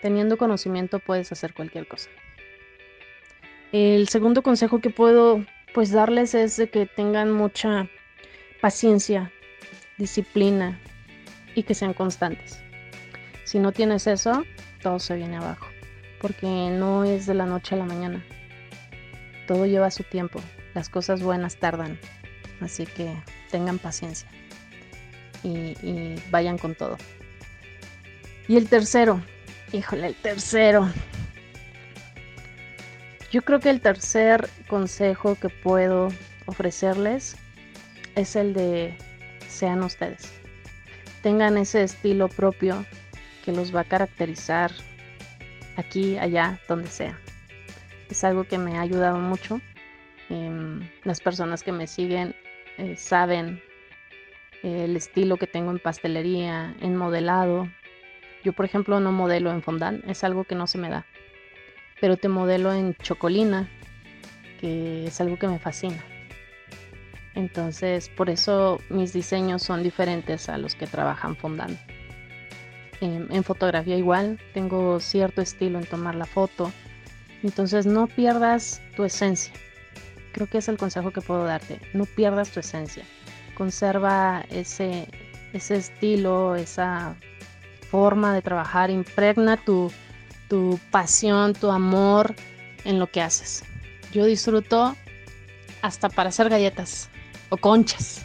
Teniendo 0.00 0.38
conocimiento 0.38 1.00
puedes 1.00 1.32
hacer 1.32 1.54
cualquier 1.54 1.88
cosa. 1.88 2.08
El 3.72 4.06
segundo 4.08 4.42
consejo 4.42 4.80
que 4.80 4.90
puedo 4.90 5.44
pues 5.74 5.90
darles 5.90 6.34
es 6.34 6.56
de 6.56 6.68
que 6.68 6.86
tengan 6.86 7.32
mucha 7.32 7.88
paciencia, 8.62 9.32
disciplina 9.98 10.78
y 11.56 11.64
que 11.64 11.74
sean 11.74 11.94
constantes. 11.94 12.60
Si 13.42 13.58
no 13.58 13.72
tienes 13.72 14.06
eso, 14.06 14.44
todo 14.82 15.00
se 15.00 15.16
viene 15.16 15.36
abajo, 15.36 15.66
porque 16.20 16.46
no 16.46 17.02
es 17.02 17.26
de 17.26 17.34
la 17.34 17.44
noche 17.44 17.74
a 17.74 17.78
la 17.78 17.84
mañana. 17.84 18.24
Todo 19.48 19.66
lleva 19.66 19.90
su 19.90 20.04
tiempo, 20.04 20.40
las 20.74 20.88
cosas 20.88 21.24
buenas 21.24 21.56
tardan, 21.56 21.98
así 22.60 22.86
que 22.86 23.12
tengan 23.50 23.80
paciencia 23.80 24.28
y, 25.42 25.76
y 25.82 26.22
vayan 26.30 26.56
con 26.56 26.76
todo. 26.76 26.96
Y 28.46 28.56
el 28.56 28.68
tercero, 28.68 29.20
híjole, 29.72 30.06
el 30.06 30.14
tercero. 30.14 30.88
Yo 33.32 33.42
creo 33.42 33.58
que 33.58 33.70
el 33.70 33.80
tercer 33.80 34.48
consejo 34.68 35.34
que 35.34 35.48
puedo 35.48 36.10
ofrecerles 36.46 37.36
es 38.14 38.36
el 38.36 38.54
de 38.54 38.94
sean 39.48 39.82
ustedes. 39.82 40.32
Tengan 41.22 41.56
ese 41.56 41.82
estilo 41.82 42.28
propio 42.28 42.84
que 43.44 43.52
los 43.52 43.74
va 43.74 43.80
a 43.80 43.84
caracterizar 43.84 44.72
aquí, 45.76 46.18
allá, 46.18 46.60
donde 46.68 46.88
sea. 46.88 47.18
Es 48.10 48.24
algo 48.24 48.44
que 48.44 48.58
me 48.58 48.78
ha 48.78 48.82
ayudado 48.82 49.18
mucho. 49.18 49.60
Em, 50.28 50.88
las 51.04 51.20
personas 51.20 51.62
que 51.62 51.72
me 51.72 51.86
siguen 51.86 52.34
eh, 52.78 52.96
saben 52.96 53.60
el 54.62 54.96
estilo 54.96 55.36
que 55.36 55.46
tengo 55.46 55.70
en 55.70 55.78
pastelería, 55.78 56.74
en 56.80 56.96
modelado, 56.96 57.68
Yo, 58.44 58.52
por 58.52 58.64
ejemplo, 58.64 58.98
no 58.98 59.12
modelo 59.12 59.52
en 59.52 59.62
fondant, 59.62 60.02
es 60.08 60.24
algo 60.24 60.42
que 60.42 60.56
no 60.56 60.66
se 60.66 60.76
me 60.76 60.88
da. 60.88 61.06
Pero 62.00 62.16
te 62.16 62.28
modelo 62.28 62.72
en 62.72 62.96
chocolina, 62.96 63.68
que 64.60 65.06
es 65.06 65.20
algo 65.20 65.38
que 65.38 65.46
me 65.46 65.60
fascina. 65.60 66.02
Entonces, 67.34 68.08
por 68.10 68.28
eso 68.28 68.80
mis 68.90 69.12
diseños 69.12 69.62
son 69.62 69.82
diferentes 69.82 70.48
a 70.48 70.58
los 70.58 70.74
que 70.74 70.86
trabajan 70.86 71.36
fondant. 71.36 71.78
en 73.00 73.42
fotografía 73.42 73.96
igual, 73.96 74.38
tengo 74.54 75.00
cierto 75.00 75.42
estilo 75.42 75.78
en 75.78 75.86
tomar 75.86 76.14
la 76.14 76.26
foto. 76.26 76.70
Entonces, 77.42 77.84
no 77.84 78.06
pierdas 78.06 78.80
tu 78.94 79.04
esencia. 79.04 79.52
Creo 80.32 80.46
que 80.46 80.58
es 80.58 80.68
el 80.68 80.78
consejo 80.78 81.10
que 81.10 81.20
puedo 81.20 81.44
darte. 81.44 81.80
No 81.94 82.04
pierdas 82.04 82.50
tu 82.50 82.60
esencia. 82.60 83.04
Conserva 83.54 84.44
ese, 84.50 85.08
ese 85.52 85.76
estilo, 85.76 86.54
esa 86.54 87.16
forma 87.90 88.32
de 88.32 88.40
trabajar, 88.40 88.90
impregna 88.90 89.56
tu, 89.56 89.92
tu 90.48 90.78
pasión, 90.90 91.52
tu 91.52 91.70
amor 91.70 92.34
en 92.84 92.98
lo 92.98 93.08
que 93.08 93.20
haces. 93.20 93.64
Yo 94.12 94.24
disfruto 94.24 94.96
hasta 95.82 96.08
para 96.08 96.30
hacer 96.30 96.48
galletas 96.48 97.10
o 97.52 97.56
conchas. 97.58 98.24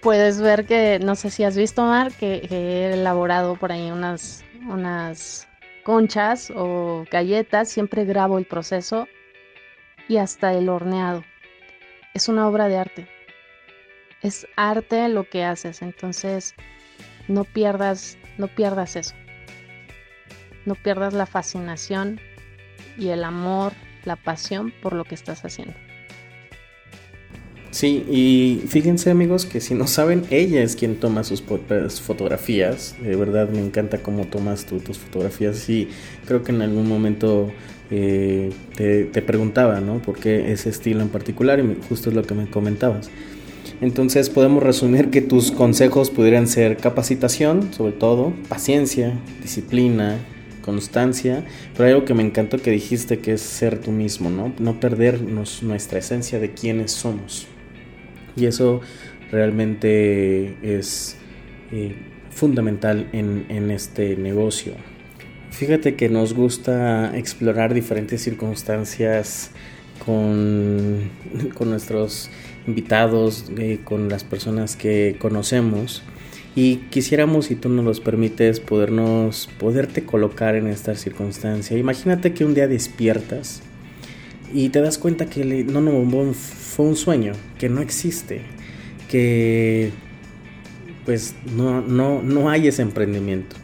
Puedes 0.00 0.40
ver 0.40 0.66
que, 0.66 1.00
no 1.02 1.16
sé 1.16 1.30
si 1.30 1.42
has 1.44 1.56
visto, 1.56 1.82
Mar, 1.82 2.12
que, 2.12 2.46
he 2.50 2.92
elaborado 2.92 3.56
por 3.56 3.72
ahí 3.72 3.90
unas, 3.90 4.44
unas 4.68 5.48
conchas 5.82 6.52
o 6.54 7.04
galletas. 7.10 7.68
Siempre 7.68 8.04
grabo 8.04 8.38
el 8.38 8.46
proceso 8.46 9.08
y 10.08 10.18
hasta 10.18 10.54
el 10.54 10.68
horneado. 10.68 11.24
Es 12.14 12.28
una 12.28 12.46
obra 12.46 12.68
de 12.68 12.78
arte. 12.78 13.08
Es 14.22 14.46
arte 14.56 15.08
lo 15.08 15.28
que 15.28 15.42
haces. 15.42 15.82
Entonces, 15.82 16.54
no 17.26 17.44
pierdas 17.44 18.16
no 18.38 18.48
pierdas 18.48 18.96
eso. 18.96 19.14
No 20.64 20.74
pierdas 20.74 21.14
la 21.14 21.26
fascinación 21.26 22.20
y 22.98 23.08
el 23.08 23.24
amor, 23.24 23.72
la 24.04 24.16
pasión 24.16 24.72
por 24.82 24.92
lo 24.92 25.04
que 25.04 25.14
estás 25.14 25.44
haciendo. 25.44 25.74
Sí, 27.74 28.04
y 28.08 28.68
fíjense 28.68 29.10
amigos 29.10 29.46
que 29.46 29.60
si 29.60 29.74
no 29.74 29.88
saben, 29.88 30.22
ella 30.30 30.62
es 30.62 30.76
quien 30.76 30.94
toma 30.94 31.24
sus 31.24 31.42
fotografías. 31.42 32.94
De 33.02 33.16
verdad 33.16 33.48
me 33.48 33.58
encanta 33.58 33.98
cómo 33.98 34.26
tomas 34.26 34.64
tú 34.64 34.78
tus 34.78 34.96
fotografías 34.96 35.68
y 35.68 35.88
creo 36.24 36.44
que 36.44 36.52
en 36.52 36.62
algún 36.62 36.88
momento 36.88 37.50
eh, 37.90 38.52
te, 38.76 39.06
te, 39.06 39.22
preguntaba, 39.22 39.80
¿no? 39.80 40.00
¿Por 40.00 40.20
qué 40.20 40.52
ese 40.52 40.68
estilo 40.68 41.02
en 41.02 41.08
particular? 41.08 41.58
Y 41.58 41.76
justo 41.88 42.10
es 42.10 42.14
lo 42.14 42.22
que 42.22 42.34
me 42.34 42.48
comentabas. 42.48 43.10
Entonces 43.80 44.30
podemos 44.30 44.62
resumir 44.62 45.10
que 45.10 45.20
tus 45.20 45.50
consejos 45.50 46.10
pudieran 46.10 46.46
ser 46.46 46.76
capacitación, 46.76 47.72
sobre 47.74 47.94
todo, 47.94 48.34
paciencia, 48.48 49.18
disciplina, 49.42 50.18
constancia, 50.62 51.44
pero 51.72 51.86
hay 51.86 51.94
algo 51.94 52.04
que 52.04 52.14
me 52.14 52.22
encantó 52.22 52.58
que 52.58 52.70
dijiste 52.70 53.18
que 53.18 53.32
es 53.32 53.40
ser 53.40 53.80
tú 53.80 53.90
mismo, 53.90 54.30
¿no? 54.30 54.52
No 54.60 54.78
perdernos 54.78 55.64
nuestra 55.64 55.98
esencia 55.98 56.38
de 56.38 56.52
quiénes 56.52 56.92
somos. 56.92 57.48
Y 58.36 58.46
eso 58.46 58.80
realmente 59.30 60.56
es 60.62 61.16
eh, 61.72 61.94
fundamental 62.30 63.08
en, 63.12 63.70
este 63.70 64.16
negocio. 64.16 64.74
Fíjate 65.50 65.94
que 65.94 66.08
nos 66.08 66.34
gusta 66.34 67.16
explorar 67.16 67.74
diferentes 67.74 68.22
circunstancias 68.22 69.50
con, 70.04 71.10
con 71.54 71.70
nuestros 71.70 72.30
invitados, 72.66 73.50
eh, 73.56 73.80
con 73.84 74.08
las 74.08 74.24
personas 74.24 74.76
que 74.76 75.16
conocemos 75.18 76.02
y 76.56 76.76
quisiéramos, 76.90 77.46
si 77.46 77.56
tú 77.56 77.68
nos 77.68 77.84
los 77.84 78.00
permites, 78.00 78.60
podernos, 78.60 79.48
poderte 79.58 80.04
colocar 80.04 80.54
en 80.54 80.68
esta 80.68 80.94
circunstancia. 80.94 81.76
Imagínate 81.76 82.32
que 82.32 82.44
un 82.44 82.54
día 82.54 82.68
despiertas 82.68 83.62
y 84.54 84.68
te 84.68 84.80
das 84.80 84.98
cuenta 84.98 85.26
que 85.26 85.64
no, 85.64 85.80
no, 85.80 86.32
fue 86.32 86.86
un 86.86 86.96
sueño, 86.96 87.32
que 87.58 87.68
no 87.68 87.80
existe, 87.80 88.42
que 89.10 89.90
pues 91.04 91.34
no, 91.54 91.82
no, 91.82 92.22
no 92.22 92.48
hay 92.48 92.68
ese 92.68 92.82
emprendimiento. 92.82 93.56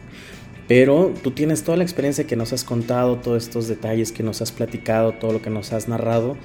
Pero 0.67 1.13
tú 1.23 1.31
tienes 1.31 1.63
toda 1.63 1.77
la 1.77 1.83
experiencia 1.83 2.27
que 2.27 2.35
nos 2.35 2.51
has 2.51 2.65
contado, 2.65 3.17
todos 3.17 3.43
estos 3.43 3.69
detalles 3.69 4.11
que 4.11 4.21
nos 4.21 4.41
has 4.41 4.51
platicado, 4.51 5.13
todo 5.13 5.31
lo 5.31 5.41
que 5.41 5.49
nos 5.49 5.71
has 5.71 5.87
narrado. 5.87 6.37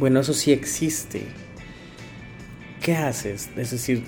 Bueno, 0.00 0.20
eso 0.20 0.34
sí 0.34 0.50
existe. 0.50 1.22
¿Qué 2.82 2.96
haces? 2.96 3.48
Es 3.56 3.70
decir, 3.70 4.02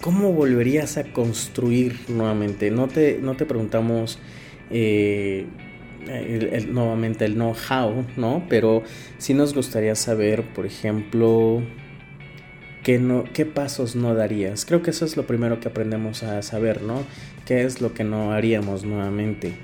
¿cómo 0.00 0.32
volverías 0.32 0.98
a 0.98 1.04
construir 1.04 1.96
nuevamente? 2.08 2.72
No 2.72 2.88
te, 2.88 3.18
no 3.20 3.36
te 3.36 3.46
preguntamos 3.46 4.18
eh, 4.70 5.46
nuevamente 6.68 7.24
el 7.24 7.34
know-how, 7.34 8.04
¿no? 8.16 8.44
Pero 8.48 8.82
sí 9.18 9.34
nos 9.34 9.54
gustaría 9.54 9.94
saber, 9.94 10.42
por 10.42 10.66
ejemplo, 10.66 11.62
¿qué, 12.82 12.98
no, 12.98 13.24
qué 13.32 13.44
pasos 13.46 13.96
no 13.96 14.14
darías. 14.14 14.64
Creo 14.64 14.82
que 14.82 14.90
eso 14.90 15.04
es 15.04 15.16
lo 15.16 15.26
primero 15.26 15.60
que 15.60 15.68
aprendemos 15.68 16.22
a 16.22 16.42
saber, 16.42 16.82
¿no? 16.82 17.02
¿Qué 17.46 17.64
es 17.64 17.80
lo 17.80 17.94
que 17.94 18.04
no 18.04 18.32
haríamos 18.32 18.84
nuevamente? 18.84 19.54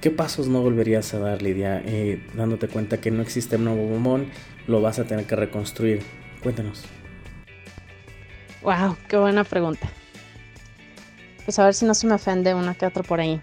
¿Qué 0.00 0.10
pasos 0.10 0.48
no 0.48 0.62
volverías 0.62 1.14
a 1.14 1.20
dar, 1.20 1.42
Lidia? 1.42 1.80
Eh, 1.84 2.20
dándote 2.34 2.68
cuenta 2.68 3.00
que 3.00 3.10
no 3.10 3.22
existe 3.22 3.56
un 3.56 3.64
nuevo 3.64 3.86
bombón, 3.86 4.26
lo 4.66 4.80
vas 4.80 4.98
a 4.98 5.04
tener 5.04 5.26
que 5.26 5.36
reconstruir. 5.36 6.02
Cuéntanos. 6.42 6.84
Wow, 8.62 8.96
qué 9.08 9.16
buena 9.16 9.44
pregunta. 9.44 9.88
Pues 11.44 11.58
a 11.58 11.64
ver 11.64 11.74
si 11.74 11.84
no 11.84 11.94
se 11.94 12.06
me 12.06 12.14
ofende 12.14 12.54
una 12.54 12.74
que 12.74 12.86
otra 12.86 13.02
por 13.02 13.20
ahí 13.20 13.40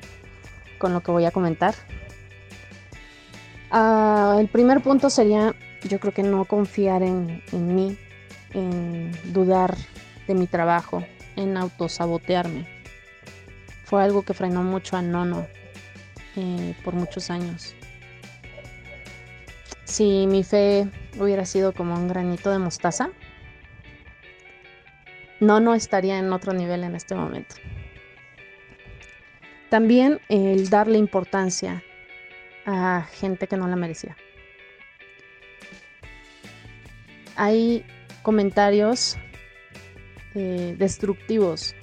con 0.79 0.93
lo 0.93 1.01
que 1.01 1.12
voy 1.12 1.25
a 1.25 1.31
comentar. 1.31 1.75
Ah, 3.71 4.38
el 4.39 4.47
primer 4.47 4.82
punto 4.82 5.10
sería, 5.10 5.55
yo 5.84 5.99
creo 5.99 6.13
que 6.13 6.23
no 6.23 6.45
confiar 6.45 7.03
en, 7.03 7.41
mí, 7.51 7.97
en 8.53 9.12
dudar 9.34 9.75
de 10.27 10.34
mi 10.34 10.47
trabajo, 10.47 11.03
en 11.36 11.55
autosabotearme 11.58 12.79
fue 13.89 14.03
algo 14.03 14.21
que 14.21 14.36
frenó 14.36 14.62
mucho 14.62 14.97
a 14.97 15.01
Nono 15.01 15.47
eh, 16.36 16.75
por 16.84 16.93
muchos 16.93 17.32
años. 17.32 17.75
Si 19.84 20.27
mi 20.27 20.43
fe 20.43 20.88
hubiera 21.19 21.43
sido 21.43 21.73
como 21.73 21.95
un 21.95 22.08
granito 22.08 22.51
de 22.51 22.60
mostaza, 22.60 23.10
Nono 25.39 25.73
estaría 25.73 26.19
en 26.19 26.32
otro 26.32 26.53
nivel 26.53 26.84
en 26.84 26.95
este 26.95 27.15
momento. 27.15 27.55
También 29.69 30.21
el 30.29 30.69
darle 30.69 30.99
importancia 30.99 31.84
a 32.65 33.07
gente 33.13 33.47
que 33.47 33.57
no 33.57 33.67
la 33.67 33.75
merecía. 33.75 34.15
Hay 37.35 37.85
comentarios 38.21 39.17
eh, 40.35 40.75
destructivos 40.77 41.75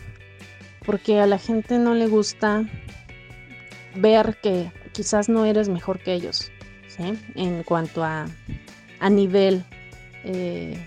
porque 0.85 1.21
a 1.21 1.27
la 1.27 1.39
gente 1.39 1.79
no 1.79 1.95
le 1.95 2.07
gusta 2.07 2.65
ver 3.97 4.37
que 4.43 4.71
quizás 4.93 5.29
no 5.29 5.45
eres 5.45 5.69
mejor 5.69 5.99
que 5.99 6.15
ellos, 6.15 6.53
¿sí? 6.87 7.19
En 7.35 7.65
cuanto 7.65 8.05
a, 8.05 8.27
a 9.01 9.11
nivel 9.11 9.65
eh, 10.25 10.79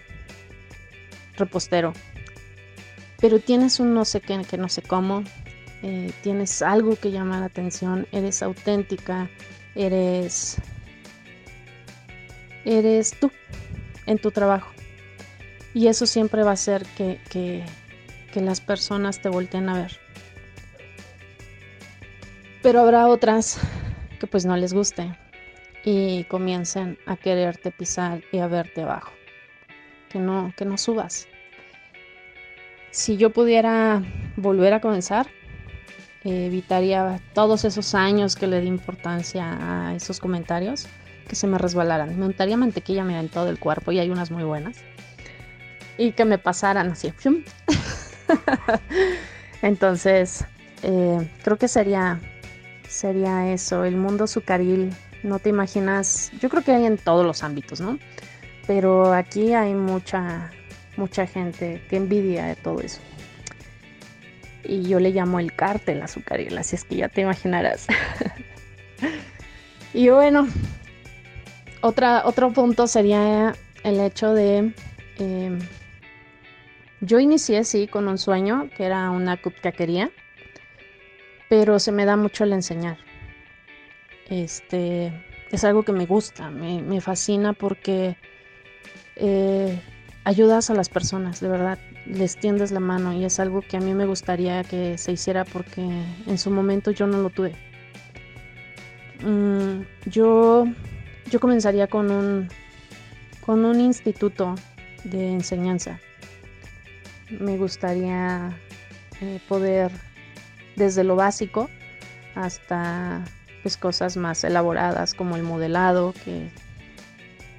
repostero. 1.35 1.93
Pero 3.19 3.39
tienes 3.39 3.79
un 3.79 3.93
no 3.93 4.05
sé 4.05 4.21
qué, 4.21 4.41
que 4.49 4.57
no 4.57 4.69
sé 4.69 4.81
cómo, 4.81 5.23
eh, 5.83 6.11
tienes 6.21 6.61
algo 6.61 6.95
que 6.95 7.11
llama 7.11 7.39
la 7.39 7.45
atención, 7.45 8.07
eres 8.11 8.41
auténtica, 8.41 9.29
eres, 9.75 10.57
eres 12.65 13.17
tú 13.19 13.31
en 14.05 14.17
tu 14.17 14.31
trabajo. 14.31 14.71
Y 15.73 15.87
eso 15.87 16.05
siempre 16.05 16.43
va 16.43 16.51
a 16.51 16.53
hacer 16.53 16.85
que, 16.97 17.19
que, 17.29 17.63
que 18.33 18.41
las 18.41 18.59
personas 18.61 19.21
te 19.21 19.29
volteen 19.29 19.69
a 19.69 19.75
ver. 19.75 19.99
Pero 22.61 22.81
habrá 22.81 23.07
otras 23.07 23.59
que 24.19 24.27
pues 24.27 24.45
no 24.45 24.57
les 24.57 24.73
guste 24.73 25.15
y 25.85 26.25
comiencen 26.25 26.97
a 27.05 27.15
quererte 27.15 27.71
pisar 27.71 28.21
y 28.31 28.39
a 28.39 28.47
verte 28.47 28.81
abajo. 28.81 29.11
Que 30.09 30.19
no, 30.19 30.53
que 30.57 30.65
no 30.65 30.77
subas. 30.77 31.27
Si 32.91 33.17
yo 33.17 33.29
pudiera 33.29 34.01
volver 34.35 34.73
a 34.73 34.81
comenzar, 34.81 35.27
evitaría 36.23 37.19
todos 37.33 37.65
esos 37.65 37.95
años 37.95 38.35
que 38.35 38.47
le 38.47 38.61
di 38.61 38.67
importancia 38.67 39.57
a 39.61 39.95
esos 39.95 40.19
comentarios 40.19 40.87
que 41.27 41.35
se 41.35 41.47
me 41.47 41.57
resbalaran. 41.57 42.19
Me 42.19 42.25
untaría 42.25 42.57
mantequilla 42.57 43.03
mira, 43.03 43.19
en 43.19 43.29
todo 43.29 43.49
el 43.49 43.59
cuerpo 43.59 43.91
y 43.91 43.99
hay 43.99 44.09
unas 44.09 44.31
muy 44.31 44.43
buenas. 44.43 44.77
Y 45.97 46.13
que 46.13 46.25
me 46.25 46.37
pasaran 46.37 46.91
así. 46.91 47.13
Entonces, 49.61 50.45
eh, 50.83 51.29
creo 51.43 51.57
que 51.57 51.67
sería, 51.67 52.19
sería 52.87 53.51
eso, 53.51 53.83
el 53.83 53.95
mundo 53.95 54.27
sucaril, 54.27 54.93
no 55.23 55.39
te 55.39 55.49
imaginas, 55.49 56.31
yo 56.39 56.49
creo 56.49 56.63
que 56.63 56.71
hay 56.71 56.85
en 56.85 56.97
todos 56.97 57.25
los 57.25 57.43
ámbitos, 57.43 57.81
¿no? 57.81 57.99
Pero 58.65 59.13
aquí 59.13 59.53
hay 59.53 59.73
mucha, 59.73 60.51
mucha 60.95 61.27
gente 61.27 61.83
que 61.89 61.97
envidia 61.97 62.45
de 62.45 62.55
todo 62.55 62.79
eso. 62.79 63.01
Y 64.63 64.83
yo 64.83 64.99
le 64.99 65.11
llamo 65.11 65.39
el 65.39 65.53
cártel 65.53 66.01
azucaril, 66.01 66.57
así 66.57 66.75
es 66.75 66.83
que 66.83 66.97
ya 66.97 67.09
te 67.09 67.21
imaginarás. 67.21 67.87
y 69.93 70.09
bueno, 70.09 70.47
otro 71.81 72.51
punto 72.53 72.87
sería 72.87 73.53
el 73.83 73.99
hecho 73.99 74.33
de... 74.33 74.73
Em, 75.17 75.59
yo 77.01 77.19
inicié, 77.19 77.63
sí, 77.63 77.87
con 77.87 78.07
un 78.07 78.17
sueño, 78.17 78.69
que 78.75 78.83
era 78.83 79.09
una 79.09 79.37
cupcaquería, 79.41 80.11
pero 81.47 81.79
se 81.79 81.91
me 81.91 82.05
da 82.05 82.17
mucho 82.17 82.43
el 82.43 82.53
enseñar. 82.53 82.97
Este, 84.29 85.11
es 85.51 85.63
algo 85.63 85.83
que 85.83 85.93
me 85.93 86.05
gusta, 86.05 86.51
me, 86.51 87.01
fascina 87.01 87.53
porque 87.53 88.17
eh, 89.15 89.79
ayudas 90.29 90.69
a 90.69 90.75
las 90.75 90.89
personas, 90.89 91.39
de 91.39 91.49
verdad, 91.49 91.79
les 92.05 92.37
tiendes 92.37 92.71
la 92.71 92.79
mano 92.79 93.13
y 93.13 93.25
es 93.25 93.39
algo 93.39 93.61
que 93.61 93.77
a 93.77 93.79
mí 93.79 93.93
me 93.93 94.05
gustaría 94.05 94.63
que 94.63 94.97
se 94.97 95.11
hiciera 95.11 95.43
porque 95.43 95.81
en 95.81 96.37
su 96.37 96.51
momento 96.51 96.91
yo 96.91 97.07
no 97.07 97.21
lo 97.21 97.29
tuve. 97.29 97.55
Mm, 99.23 99.81
yo, 100.09 100.65
yo 101.31 101.39
comenzaría 101.39 101.87
con 101.87 102.11
un, 102.11 102.47
con 103.41 103.65
un 103.65 103.81
instituto 103.81 104.55
de 105.03 105.31
enseñanza 105.31 105.99
me 107.29 107.57
gustaría 107.57 108.51
eh, 109.21 109.39
poder 109.47 109.91
desde 110.75 111.03
lo 111.03 111.15
básico 111.15 111.69
hasta 112.35 113.23
pues 113.61 113.77
cosas 113.77 114.17
más 114.17 114.43
elaboradas 114.43 115.13
como 115.13 115.35
el 115.35 115.43
modelado 115.43 116.13
que 116.23 116.49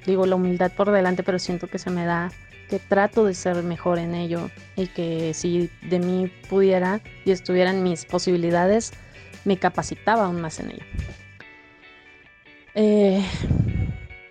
digo 0.05 0.25
la 0.25 0.35
humildad 0.35 0.71
por 0.71 0.91
delante 0.91 1.23
pero 1.23 1.39
siento 1.39 1.67
que 1.67 1.77
se 1.77 1.89
me 1.89 2.05
da 2.05 2.31
que 2.71 2.79
trato 2.79 3.25
de 3.25 3.35
ser 3.35 3.61
mejor 3.61 3.99
en 3.99 4.15
ello 4.15 4.49
y 4.75 4.87
que 4.87 5.35
si 5.35 5.69
de 5.83 5.99
mí 5.99 6.31
pudiera 6.49 7.01
y 7.23 7.29
estuvieran 7.29 7.83
mis 7.83 8.05
posibilidades 8.05 8.91
me 9.45 9.57
capacitaba 9.57 10.25
aún 10.25 10.41
más 10.41 10.59
en 10.59 10.71
ello 10.71 10.85
eh, 12.73 13.23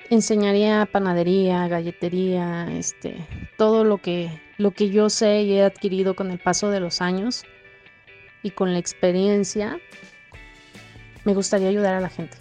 enseñaría 0.08 0.88
panadería 0.90 1.68
galletería 1.68 2.66
este 2.72 3.14
todo 3.56 3.84
lo 3.84 3.98
que 3.98 4.30
lo 4.56 4.72
que 4.72 4.90
yo 4.90 5.08
sé 5.08 5.42
y 5.42 5.52
he 5.52 5.62
adquirido 5.62 6.16
con 6.16 6.30
el 6.32 6.38
paso 6.38 6.70
de 6.70 6.80
los 6.80 7.00
años 7.00 7.44
y 8.42 8.50
con 8.50 8.72
la 8.72 8.78
experiencia, 8.78 9.78
me 11.24 11.34
gustaría 11.34 11.68
ayudar 11.68 11.94
a 11.94 12.00
la 12.00 12.08
gente, 12.08 12.36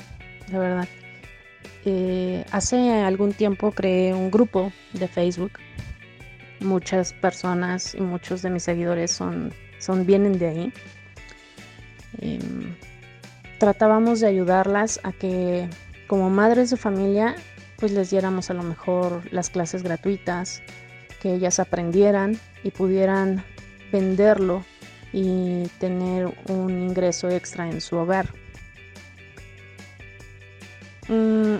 la 0.52 0.60
verdad. 0.60 0.88
Eh, 1.86 2.44
hace 2.52 2.92
algún 2.92 3.34
tiempo 3.34 3.72
creé 3.72 4.14
un 4.14 4.32
grupo 4.32 4.72
de 4.94 5.08
Facebook. 5.08 5.54
Muchas 6.60 7.14
personas 7.14 7.96
y 7.96 8.02
muchos 8.02 8.42
de 8.42 8.50
mis 8.50 8.64
seguidores 8.64 9.12
son, 9.12 9.54
son 9.80 10.06
vienen 10.06 10.38
de 10.38 10.48
ahí. 10.48 10.74
Em, 12.20 12.76
tratábamos 13.60 14.20
de 14.20 14.28
ayudarlas 14.28 15.00
a 15.04 15.12
que 15.12 15.70
como 16.08 16.30
madres 16.30 16.70
de 16.70 16.78
familia 16.78 17.36
pues 17.78 17.94
les 17.94 18.10
diéramos 18.10 18.50
a 18.50 18.54
lo 18.54 18.64
mejor 18.64 19.22
las 19.32 19.50
clases 19.50 19.84
gratuitas, 19.84 20.62
que 21.22 21.34
ellas 21.34 21.60
aprendieran 21.60 22.38
y 22.64 22.72
pudieran 22.72 23.44
venderlo 23.92 24.66
y 25.14 25.68
tener 25.80 26.28
un 26.48 26.72
ingreso 26.72 27.30
extra 27.30 27.70
en 27.70 27.82
su 27.82 27.96
hogar. 27.96 28.34
Mm, 31.08 31.56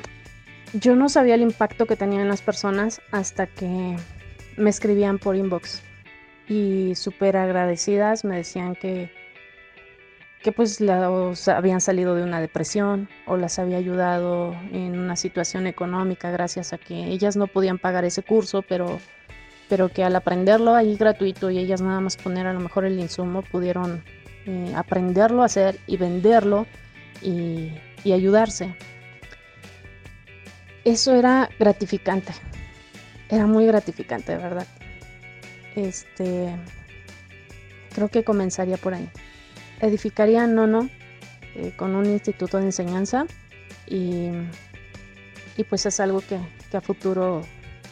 yo 0.74 0.96
no 0.96 1.10
sabía 1.10 1.36
el 1.36 1.42
impacto 1.42 1.86
que 1.86 1.96
tenían 1.96 2.28
las 2.28 2.42
personas 2.42 3.02
hasta 3.12 3.48
que 3.48 3.96
me 4.60 4.70
escribían 4.70 5.18
por 5.18 5.36
inbox 5.36 5.82
y 6.48 6.94
súper 6.96 7.38
agradecidas 7.38 8.26
me 8.26 8.38
decían 8.38 8.76
que, 8.76 9.12
que 10.44 10.52
pues 10.52 10.82
las 10.82 11.48
habían 11.48 11.80
salido 11.80 12.16
de 12.16 12.24
una 12.24 12.42
depresión 12.42 13.08
o 13.26 13.38
las 13.38 13.60
había 13.60 13.78
ayudado 13.78 14.56
en 14.72 15.00
una 15.00 15.16
situación 15.16 15.68
económica 15.68 16.32
gracias 16.32 16.74
a 16.74 16.78
que 16.78 17.06
ellas 17.06 17.38
no 17.38 17.48
podían 17.48 17.78
pagar 17.78 18.06
ese 18.06 18.24
curso, 18.24 18.62
pero 18.62 19.00
pero 19.70 19.90
que 19.90 20.04
al 20.04 20.16
aprenderlo 20.16 20.74
ahí 20.74 20.98
gratuito 20.98 21.52
y 21.52 21.60
ellas 21.60 21.80
nada 21.80 22.00
más 22.00 22.18
poner 22.18 22.48
a 22.48 22.54
lo 22.54 22.60
mejor 22.60 22.86
el 22.86 23.00
insumo 23.00 23.44
pudieron 23.44 24.04
eh, 24.48 24.74
aprenderlo 24.76 25.44
a 25.44 25.46
hacer 25.46 25.80
y 25.86 25.96
venderlo 25.96 26.66
y, 27.22 27.72
y 28.04 28.14
ayudarse. 28.14 28.74
Eso 30.86 31.14
era 31.14 31.50
gratificante, 31.60 32.34
era 33.30 33.48
muy 33.48 33.66
gratificante, 33.66 34.34
de 34.34 34.38
verdad. 34.38 34.68
Este, 35.76 36.56
creo 37.94 38.10
que 38.10 38.24
comenzaría 38.24 38.78
por 38.78 38.94
ahí. 38.94 39.10
Edificaría 39.80 40.46
Nono 40.48 40.90
eh, 41.56 41.74
con 41.78 41.96
un 41.96 42.06
instituto 42.06 42.58
de 42.58 42.66
enseñanza 42.66 43.26
y, 43.88 44.30
y 45.58 45.64
pues 45.64 45.86
es 45.86 46.00
algo 46.00 46.22
que, 46.22 46.38
a 46.76 46.82
futuro 46.82 47.44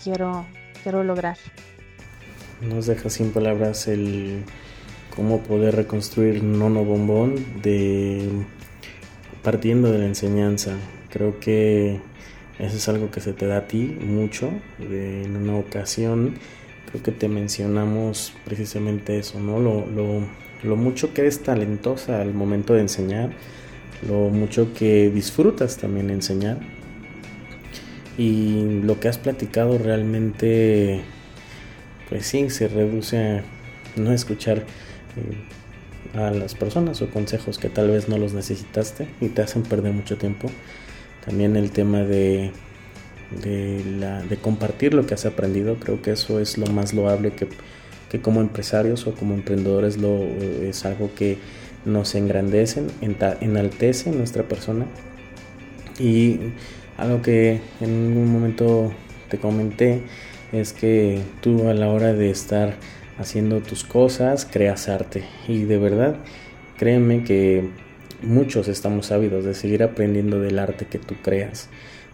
quiero, 0.04 0.46
quiero 0.84 1.04
lograr 1.04 1.38
nos 2.62 2.88
deja 2.88 3.10
sin 3.10 3.32
palabras 3.32 3.88
el 3.88 4.44
cómo 5.16 5.42
poder 5.42 5.76
reconstruir 5.76 6.44
Nono 6.44 6.84
Bombón 6.84 7.62
de 7.62 8.30
partiendo 9.44 9.92
de 9.92 10.00
la 10.00 10.06
enseñanza. 10.06 10.76
Creo 11.10 11.40
que 11.40 12.00
eso 12.60 12.78
es 12.78 12.90
algo 12.90 13.12
que 13.12 13.22
se 13.22 13.34
te 13.34 13.46
da 13.46 13.58
a 13.58 13.68
ti 13.68 13.98
mucho. 14.02 14.52
en 14.80 15.36
una 15.36 15.58
ocasión 15.58 16.36
creo 16.90 17.04
que 17.04 17.12
te 17.12 17.28
mencionamos 17.28 18.34
precisamente 18.46 19.20
eso, 19.20 19.40
¿no? 19.40 19.60
Lo, 19.60 20.76
mucho 20.76 21.14
que 21.14 21.22
eres 21.22 21.44
talentosa 21.44 22.22
al 22.22 22.34
momento 22.34 22.74
de 22.74 22.82
enseñar, 22.82 23.32
lo 24.08 24.30
mucho 24.30 24.74
que 24.74 25.10
disfrutas 25.10 25.78
también 25.78 26.10
enseñar 26.10 26.60
y 28.18 28.82
lo 28.82 29.00
que 29.00 29.08
has 29.08 29.18
platicado 29.18 29.78
realmente 29.78 31.04
pues 32.10 32.26
sí, 32.26 32.50
se 32.50 32.68
reduce 32.68 33.18
a 33.18 33.44
no 33.96 34.14
escuchar 34.14 34.60
eh, 34.60 36.18
a 36.18 36.32
las 36.32 36.56
personas 36.56 37.02
o 37.02 37.10
consejos 37.10 37.58
que 37.58 37.70
tal 37.70 37.90
vez 37.90 38.08
no 38.08 38.18
los 38.18 38.34
necesitaste 38.34 39.08
y 39.22 39.30
te 39.30 39.42
hacen 39.42 39.64
perder 39.64 39.94
mucho 39.94 40.18
tiempo. 40.18 40.50
También 41.28 41.58
el 41.58 41.72
tema 41.72 42.04
de, 42.04 42.52
de, 43.44 43.84
la, 44.00 44.24
compartir 44.42 44.94
lo 44.94 45.06
que 45.06 45.14
has 45.14 45.26
aprendido, 45.26 45.76
creo 45.76 46.02
que 46.02 46.12
eso 46.12 46.40
es 46.40 46.58
lo 46.58 46.68
más 46.68 46.94
loable 46.94 47.32
que, 47.32 47.50
que 48.10 48.22
como 48.22 48.40
empresarios 48.40 49.06
o 49.08 49.14
como 49.14 49.34
emprendedores 49.34 49.98
lo, 49.98 50.24
es 50.24 50.86
algo 50.86 51.12
que 51.14 51.38
nos 51.84 52.16
engrandecen, 52.16 52.88
enaltece 53.42 54.10
nuestra 54.12 54.44
persona. 54.44 54.86
Y 56.00 56.40
algo 56.98 57.22
que 57.22 57.60
en 57.82 57.92
un 57.92 58.32
momento 58.32 58.94
te 59.28 59.38
comenté 59.38 60.04
es 60.54 60.72
que 60.72 61.22
tú 61.42 61.68
a 61.68 61.74
la 61.74 61.90
hora 61.90 62.14
de 62.14 62.30
estar 62.30 62.76
haciendo 63.18 63.60
tus 63.60 63.84
cosas 63.84 64.48
creas 64.50 64.88
arte 64.88 65.26
y 65.46 65.64
de 65.64 65.78
verdad 65.78 66.16
créeme 66.78 67.26
que 67.26 67.70
muchos 68.22 68.68
estamos 68.68 69.12
ávidos 69.12 69.46
de 69.46 69.54
seguir 69.54 69.84
aprendiendo 69.84 70.40
del 70.40 70.60
arte 70.60 70.86
que 70.86 71.00
tú 71.00 71.16
creas, 71.22 71.70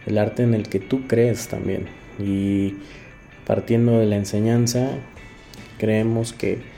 el 0.05 0.17
arte 0.17 0.43
en 0.43 0.53
el 0.53 0.67
que 0.67 0.79
tú 0.79 1.07
crees 1.07 1.47
también 1.47 1.87
y 2.19 2.75
partiendo 3.45 3.99
de 3.99 4.05
la 4.05 4.15
enseñanza 4.15 4.91
creemos 5.77 6.33
que 6.33 6.73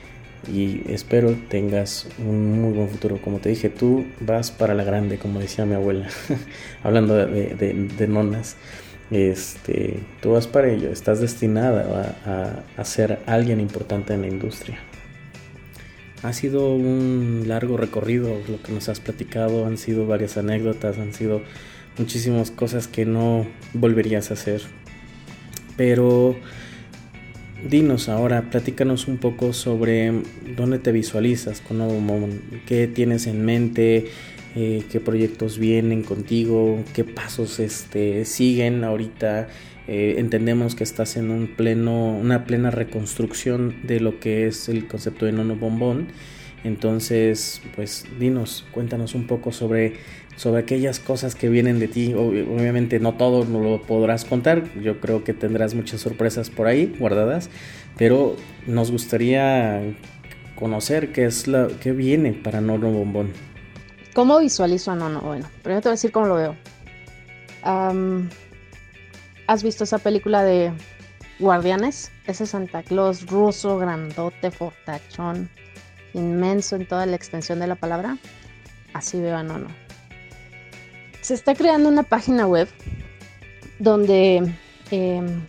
y 0.52 0.84
espero 0.92 1.36
tengas 1.50 2.08
un 2.20 2.62
muy 2.62 2.74
buen 2.74 2.90
futuro. 2.90 3.20
Como 3.22 3.40
te 3.40 3.50
dije, 3.50 3.70
tú 3.70 4.06
vas 4.20 4.52
para 4.52 4.74
la 4.74 4.84
grande, 4.84 5.18
como 5.18 5.40
decía 5.40 5.66
mi 5.66 5.76
abuela, 5.76 6.08
hablando 6.84 7.16
de, 7.16 8.08
nonas 8.08 8.56
este, 9.12 10.00
tú 10.22 10.32
vas 10.32 10.48
para 10.48 10.70
ello, 10.70 10.90
estás 10.90 11.20
destinada 11.20 12.16
a, 12.26 12.82
a, 12.82 12.86
ser 12.86 13.20
alguien 13.28 13.60
importante 13.60 14.14
en 14.14 14.22
la 14.22 14.28
industria. 14.28 14.80
Ha 16.26 16.34
sido 16.34 16.74
un 16.74 17.44
largo 17.46 17.78
recorrido 17.78 18.42
lo 18.50 18.60
que 18.60 18.72
nos 18.72 18.90
has 18.90 19.00
platicado, 19.00 19.68
han 19.68 19.78
sido 19.78 20.08
varias 20.08 20.38
anécdotas, 20.38 20.98
han 20.98 21.14
sido 21.14 21.44
muchísimas 22.00 22.50
cosas 22.50 22.88
que 22.88 23.06
no 23.06 23.46
volverías 23.74 24.32
a 24.32 24.34
hacer. 24.34 24.64
Pero 25.78 26.36
dinos 27.70 28.10
ahora, 28.10 28.50
platícanos 28.50 29.08
un 29.08 29.18
poco 29.18 29.54
sobre 29.54 30.24
dónde 30.58 30.80
te 30.80 30.92
visualizas 30.92 31.62
con 31.62 31.78
Nuevo 31.78 32.02
qué 32.66 32.88
tienes 32.88 33.28
en 33.28 33.46
mente, 33.46 34.08
eh, 34.56 34.82
qué 34.92 35.00
proyectos 35.00 35.60
vienen 35.60 36.02
contigo, 36.02 36.84
qué 36.96 37.04
pasos 37.04 37.60
este, 37.60 38.26
siguen 38.26 38.84
ahorita. 38.84 39.48
Eh, 39.88 40.16
entendemos 40.18 40.76
que 40.76 40.84
estás 40.84 41.16
en 41.16 41.30
un 41.30 41.48
pleno, 41.48 42.10
una 42.10 42.46
plena 42.46 42.72
reconstrucción 42.72 43.76
de 43.84 44.00
lo 44.00 44.20
que 44.20 44.48
es 44.48 44.68
el 44.68 44.88
concepto 44.88 45.26
de 45.26 45.32
nono 45.32 45.56
bombón. 45.56 46.08
Entonces, 46.64 47.62
pues 47.76 48.06
dinos, 48.20 48.66
cuéntanos 48.72 49.14
un 49.14 49.28
poco 49.28 49.52
sobre, 49.52 49.98
sobre 50.36 50.62
aquellas 50.62 51.00
cosas 51.00 51.36
que 51.36 51.48
vienen 51.48 51.80
de 51.80 51.88
ti. 51.88 52.16
Obviamente 52.16 53.00
no 53.00 53.14
todo 53.14 53.46
no 53.46 53.62
lo 53.62 53.84
podrás 53.84 54.26
contar, 54.26 54.64
yo 54.82 55.00
creo 55.00 55.24
que 55.24 55.34
tendrás 55.34 55.76
muchas 55.76 56.02
sorpresas 56.02 56.50
por 56.50 56.66
ahí 56.66 56.96
guardadas, 56.98 57.52
pero 57.98 58.36
nos 58.66 58.90
gustaría 58.90 59.84
conocer 60.56 61.12
qué 61.12 61.26
es 61.26 61.48
la 61.48 61.68
qué 61.82 61.92
viene 61.92 62.34
para 62.34 62.62
Nono 62.62 62.90
Bombón. 62.90 63.32
¿Cómo 64.16 64.40
visualizo 64.40 64.90
a 64.92 64.96
Nono? 64.96 65.22
Bueno, 65.22 65.46
primero 65.62 65.82
te 65.82 65.90
voy 65.90 65.92
a 65.92 65.98
decir 65.98 66.12
cómo 66.12 66.26
lo 66.26 66.36
veo. 66.36 66.56
¿Has 69.48 69.62
visto 69.62 69.84
esa 69.84 70.00
película 70.00 70.44
de 70.44 70.74
Guardianes? 71.40 72.12
Ese 72.26 72.48
Santa 72.48 72.82
Claus 72.82 73.28
ruso, 73.28 73.78
grandote, 73.78 74.50
fortachón, 74.50 75.50
inmenso 76.14 76.76
en 76.76 76.88
toda 76.88 77.06
la 77.06 77.16
extensión 77.16 77.60
de 77.60 77.68
la 77.68 77.76
palabra. 77.76 78.18
Así 78.94 79.20
veo 79.20 79.38
a 79.38 79.44
Nono. 79.44 79.68
Se 81.22 81.36
está 81.36 81.54
creando 81.54 81.90
una 81.90 82.04
página 82.04 82.48
web 82.48 82.68
donde 83.78 84.52
em, 84.90 85.46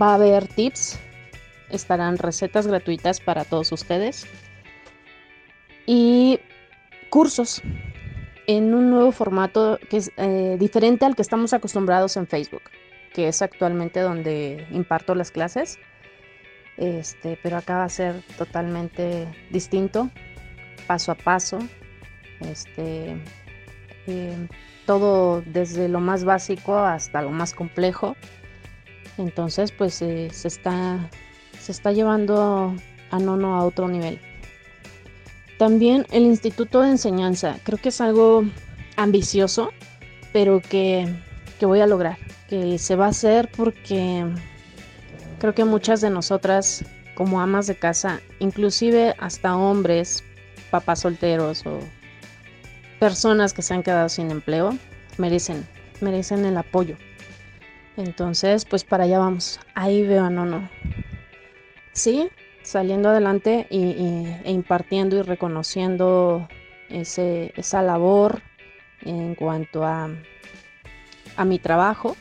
va 0.00 0.10
a 0.10 0.14
haber 0.14 0.46
tips, 0.46 0.98
estarán 1.70 2.18
recetas 2.18 2.66
gratuitas 2.66 3.20
para 3.20 3.44
todos 3.44 3.72
ustedes 3.72 4.26
y 5.86 6.38
cursos 7.10 7.62
en 8.46 8.74
un 8.74 8.90
nuevo 8.90 9.12
formato 9.12 9.78
que 9.88 9.96
es 9.96 10.12
eh, 10.16 10.56
diferente 10.58 11.04
al 11.04 11.16
que 11.16 11.22
estamos 11.22 11.52
acostumbrados 11.52 12.16
en 12.16 12.26
Facebook, 12.26 12.62
que 13.14 13.28
es 13.28 13.42
actualmente 13.42 14.00
donde 14.00 14.66
imparto 14.70 15.14
las 15.14 15.30
clases. 15.30 15.78
Este, 16.76 17.38
pero 17.42 17.58
acá 17.58 17.76
va 17.78 17.84
a 17.84 17.88
ser 17.88 18.22
totalmente 18.38 19.28
distinto, 19.50 20.10
paso 20.86 21.12
a 21.12 21.14
paso. 21.14 21.58
Este, 22.40 23.16
em, 24.06 24.48
todo 24.86 25.42
desde 25.42 25.88
lo 25.88 26.00
más 26.00 26.24
básico 26.24 26.78
hasta 26.78 27.22
lo 27.22 27.30
más 27.30 27.54
complejo. 27.54 28.16
Entonces, 29.18 29.72
pues 29.72 30.00
eh, 30.02 30.30
se, 30.32 30.48
está, 30.48 31.10
se 31.58 31.72
está 31.72 31.92
llevando 31.92 32.74
a 33.10 33.18
Nono 33.18 33.56
a 33.56 33.64
otro 33.64 33.88
nivel. 33.88 34.20
También 35.58 36.06
el 36.10 36.22
Instituto 36.24 36.80
de 36.80 36.90
Enseñanza, 36.90 37.58
creo 37.62 37.78
que 37.78 37.90
es 37.90 38.00
algo 38.00 38.44
ambicioso, 38.96 39.72
pero 40.32 40.60
que, 40.60 41.06
que 41.62 41.66
voy 41.66 41.80
a 41.80 41.86
lograr, 41.86 42.18
que 42.48 42.76
se 42.76 42.96
va 42.96 43.06
a 43.06 43.10
hacer 43.10 43.48
porque 43.56 44.26
creo 45.38 45.54
que 45.54 45.64
muchas 45.64 46.00
de 46.00 46.10
nosotras, 46.10 46.84
como 47.14 47.40
amas 47.40 47.68
de 47.68 47.76
casa, 47.76 48.20
inclusive 48.40 49.14
hasta 49.20 49.56
hombres, 49.56 50.24
papás 50.72 51.02
solteros 51.02 51.64
o 51.64 51.78
personas 52.98 53.52
que 53.52 53.62
se 53.62 53.74
han 53.74 53.84
quedado 53.84 54.08
sin 54.08 54.32
empleo 54.32 54.76
merecen, 55.18 55.64
merecen 56.00 56.44
el 56.46 56.56
apoyo. 56.56 56.96
Entonces, 57.96 58.64
pues 58.64 58.82
para 58.82 59.04
allá 59.04 59.20
vamos. 59.20 59.60
Ahí 59.76 60.04
veo 60.04 60.24
a 60.24 60.30
Nono. 60.30 60.68
Sí, 61.92 62.28
saliendo 62.64 63.10
adelante 63.10 63.68
y, 63.70 63.84
e 64.42 64.50
impartiendo 64.50 65.16
y 65.16 65.22
reconociendo 65.22 66.48
ese, 66.88 67.52
esa 67.54 67.82
labor 67.82 68.42
en 69.02 69.36
cuanto 69.36 69.84
a, 69.84 70.10
a 71.36 71.44
mi 71.44 71.58
trabajo, 71.58 72.16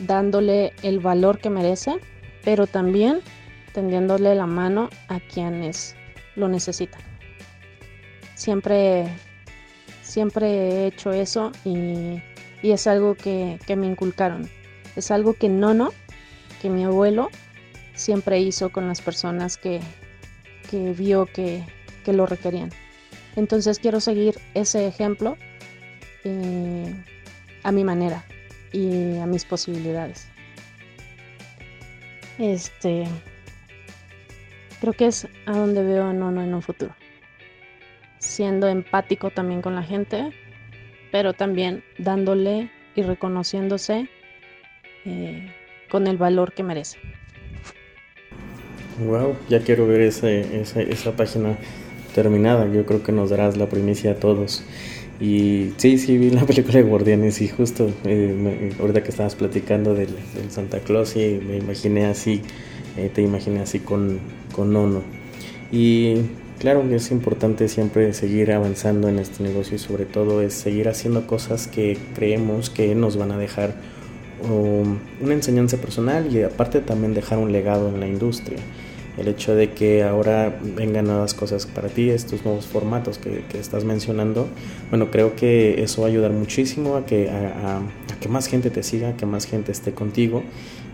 dándole 0.00 0.72
el 0.82 0.98
valor 1.00 1.38
que 1.38 1.50
merece, 1.50 1.98
pero 2.44 2.66
también 2.66 3.20
tendiéndole 3.72 4.34
la 4.34 4.46
mano 4.46 4.90
a 5.08 5.20
quienes 5.20 5.94
lo 6.36 6.48
necesitan 6.48 7.10
siempre, 8.40 9.06
siempre 10.02 10.46
he 10.46 10.86
hecho 10.86 11.12
eso 11.12 11.52
y, 11.64 12.22
es 12.62 12.86
algo 12.86 13.14
que, 13.14 13.58
me 13.76 13.86
inculcaron. 13.86 14.50
Es 14.96 15.10
algo 15.10 15.34
que 15.34 15.48
no, 15.48 15.72
no, 15.74 15.90
que 16.60 16.68
mi 16.68 16.84
abuelo 16.84 17.30
siempre 17.94 18.40
hizo 18.40 18.70
con 18.70 18.88
las 18.88 19.00
personas 19.00 19.56
que, 19.56 19.80
vio 20.72 21.26
que, 21.26 21.64
lo 22.06 22.26
requerían. 22.26 22.70
Entonces 23.36 23.78
quiero 23.78 24.00
seguir 24.00 24.40
ese 24.54 24.88
ejemplo 24.88 25.36
eh, 26.24 26.94
a 27.62 27.72
mi 27.72 27.84
manera 27.84 28.24
y 28.72 29.18
a 29.18 29.26
mis 29.26 29.44
posibilidades. 29.44 30.28
Este 32.38 33.04
creo 34.80 34.92
que 34.94 35.06
es 35.06 35.28
a 35.46 35.52
donde 35.52 35.82
veo 35.82 36.04
a 36.04 36.12
Nono 36.12 36.42
en 36.42 36.54
un 36.54 36.62
futuro 36.62 36.94
siendo 38.20 38.68
empático 38.68 39.30
también 39.30 39.60
con 39.60 39.74
la 39.74 39.82
gente, 39.82 40.30
pero 41.10 41.32
también 41.32 41.82
dándole 41.98 42.70
y 42.94 43.02
reconociéndose 43.02 44.08
eh, 45.04 45.52
con 45.90 46.06
el 46.06 46.16
valor 46.16 46.52
que 46.52 46.62
merece. 46.62 46.98
Wow, 49.04 49.36
ya 49.48 49.60
quiero 49.60 49.86
ver 49.86 50.02
ese, 50.02 50.62
esa 50.62 51.16
página 51.16 51.56
terminada. 52.14 52.66
Yo 52.70 52.84
creo 52.84 53.02
que 53.02 53.12
nos 53.12 53.30
darás 53.30 53.56
la 53.56 53.66
primicia 53.66 54.12
a 54.12 54.14
todos. 54.14 54.62
Y 55.20 55.72
sí, 55.76 55.98
sí, 55.98 56.16
vi 56.18 56.30
la 56.30 56.44
película 56.46 56.74
de 56.78 56.82
Guardianes 56.82 57.40
y 57.42 57.48
justo 57.48 57.90
eh, 58.04 58.72
ahorita 58.80 59.02
que 59.02 59.10
estabas 59.10 59.34
platicando 59.34 59.94
del, 59.94 60.08
Santa 60.48 60.80
Claus 60.80 61.16
y 61.16 61.40
me 61.46 61.58
imaginé 61.58 62.06
así, 62.06 62.40
eh, 62.96 63.10
te 63.12 63.22
imaginé 63.22 63.60
así 63.60 63.80
con, 63.80 64.18
con 64.52 64.72
Nono. 64.72 65.02
Y 65.70 66.16
Claro 66.60 66.84
es 66.94 67.10
importante 67.10 67.68
siempre 67.68 68.12
seguir 68.12 68.52
avanzando 68.52 69.08
en 69.08 69.18
este 69.18 69.42
negocio 69.42 69.76
y 69.76 69.78
sobre 69.78 70.04
todo 70.04 70.42
es 70.42 70.52
seguir 70.52 70.90
haciendo 70.90 71.26
cosas 71.26 71.66
que 71.66 71.96
creemos 72.14 72.68
que 72.68 72.94
nos 72.94 73.16
van 73.16 73.32
a 73.32 73.38
dejar 73.38 73.76
um, 74.46 74.98
una 75.22 75.32
enseñanza 75.32 75.78
personal 75.78 76.30
y 76.30 76.42
aparte 76.42 76.80
también 76.80 77.14
dejar 77.14 77.38
un 77.38 77.50
legado 77.50 77.88
en 77.88 77.98
la 77.98 78.06
industria. 78.06 78.58
El 79.20 79.28
hecho 79.28 79.54
de 79.54 79.72
que 79.72 80.02
ahora 80.02 80.58
vengan 80.62 81.04
nuevas 81.04 81.34
cosas 81.34 81.66
para 81.66 81.88
ti, 81.88 82.08
estos 82.08 82.42
nuevos 82.44 82.66
formatos 82.66 83.18
que, 83.18 83.44
estás 83.58 83.84
mencionando, 83.84 84.48
bueno, 84.88 85.10
creo 85.10 85.36
que 85.36 85.82
eso 85.82 86.00
va 86.00 86.08
a 86.08 86.10
ayudar 86.10 86.32
muchísimo 86.32 86.96
a 86.96 87.04
que, 87.04 87.28
a, 87.28 87.82
que 88.18 88.28
más 88.30 88.46
gente 88.46 88.70
te 88.70 88.82
siga, 88.82 89.18
que 89.18 89.26
más 89.26 89.44
gente 89.44 89.72
esté 89.72 89.92
contigo 89.92 90.42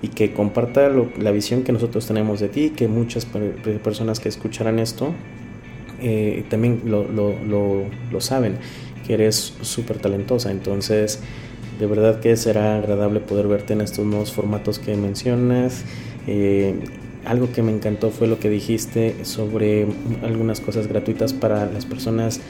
y 0.02 0.08
que 0.08 0.32
comparta 0.32 0.90
la 1.18 1.30
visión 1.30 1.62
que 1.62 1.70
nosotros 1.70 2.04
tenemos 2.06 2.40
de 2.40 2.48
ti, 2.48 2.70
que 2.70 2.88
muchas 2.88 3.26
personas 3.84 4.18
que 4.18 4.28
escucharán 4.28 4.80
esto 4.80 5.14
eh, 6.00 6.44
también 6.50 6.82
lo, 6.84 7.06
lo, 7.08 8.20
saben, 8.20 8.58
que 9.06 9.14
eres 9.14 9.54
súper 9.60 9.98
talentosa. 9.98 10.50
Entonces, 10.50 11.20
de 11.78 11.86
verdad 11.86 12.20
que 12.20 12.36
será 12.36 12.76
agradable 12.76 13.20
poder 13.20 13.46
verte 13.46 13.72
en 13.72 13.82
estos 13.82 14.04
nuevos 14.04 14.32
formatos 14.32 14.78
que 14.78 14.96
mencionas. 14.96 15.84
Eh, 16.26 16.74
algo 17.26 17.50
que 17.52 17.62
me 17.62 17.72
encantó 17.72 18.10
fue 18.10 18.26
lo 18.26 18.38
que 18.38 18.48
dijiste 18.48 19.24
sobre 19.24 19.86
algunas 20.22 20.60
cosas 20.60 20.86
gratuitas 20.86 21.32
para 21.32 21.66
las 21.66 21.84
personas 21.84 22.40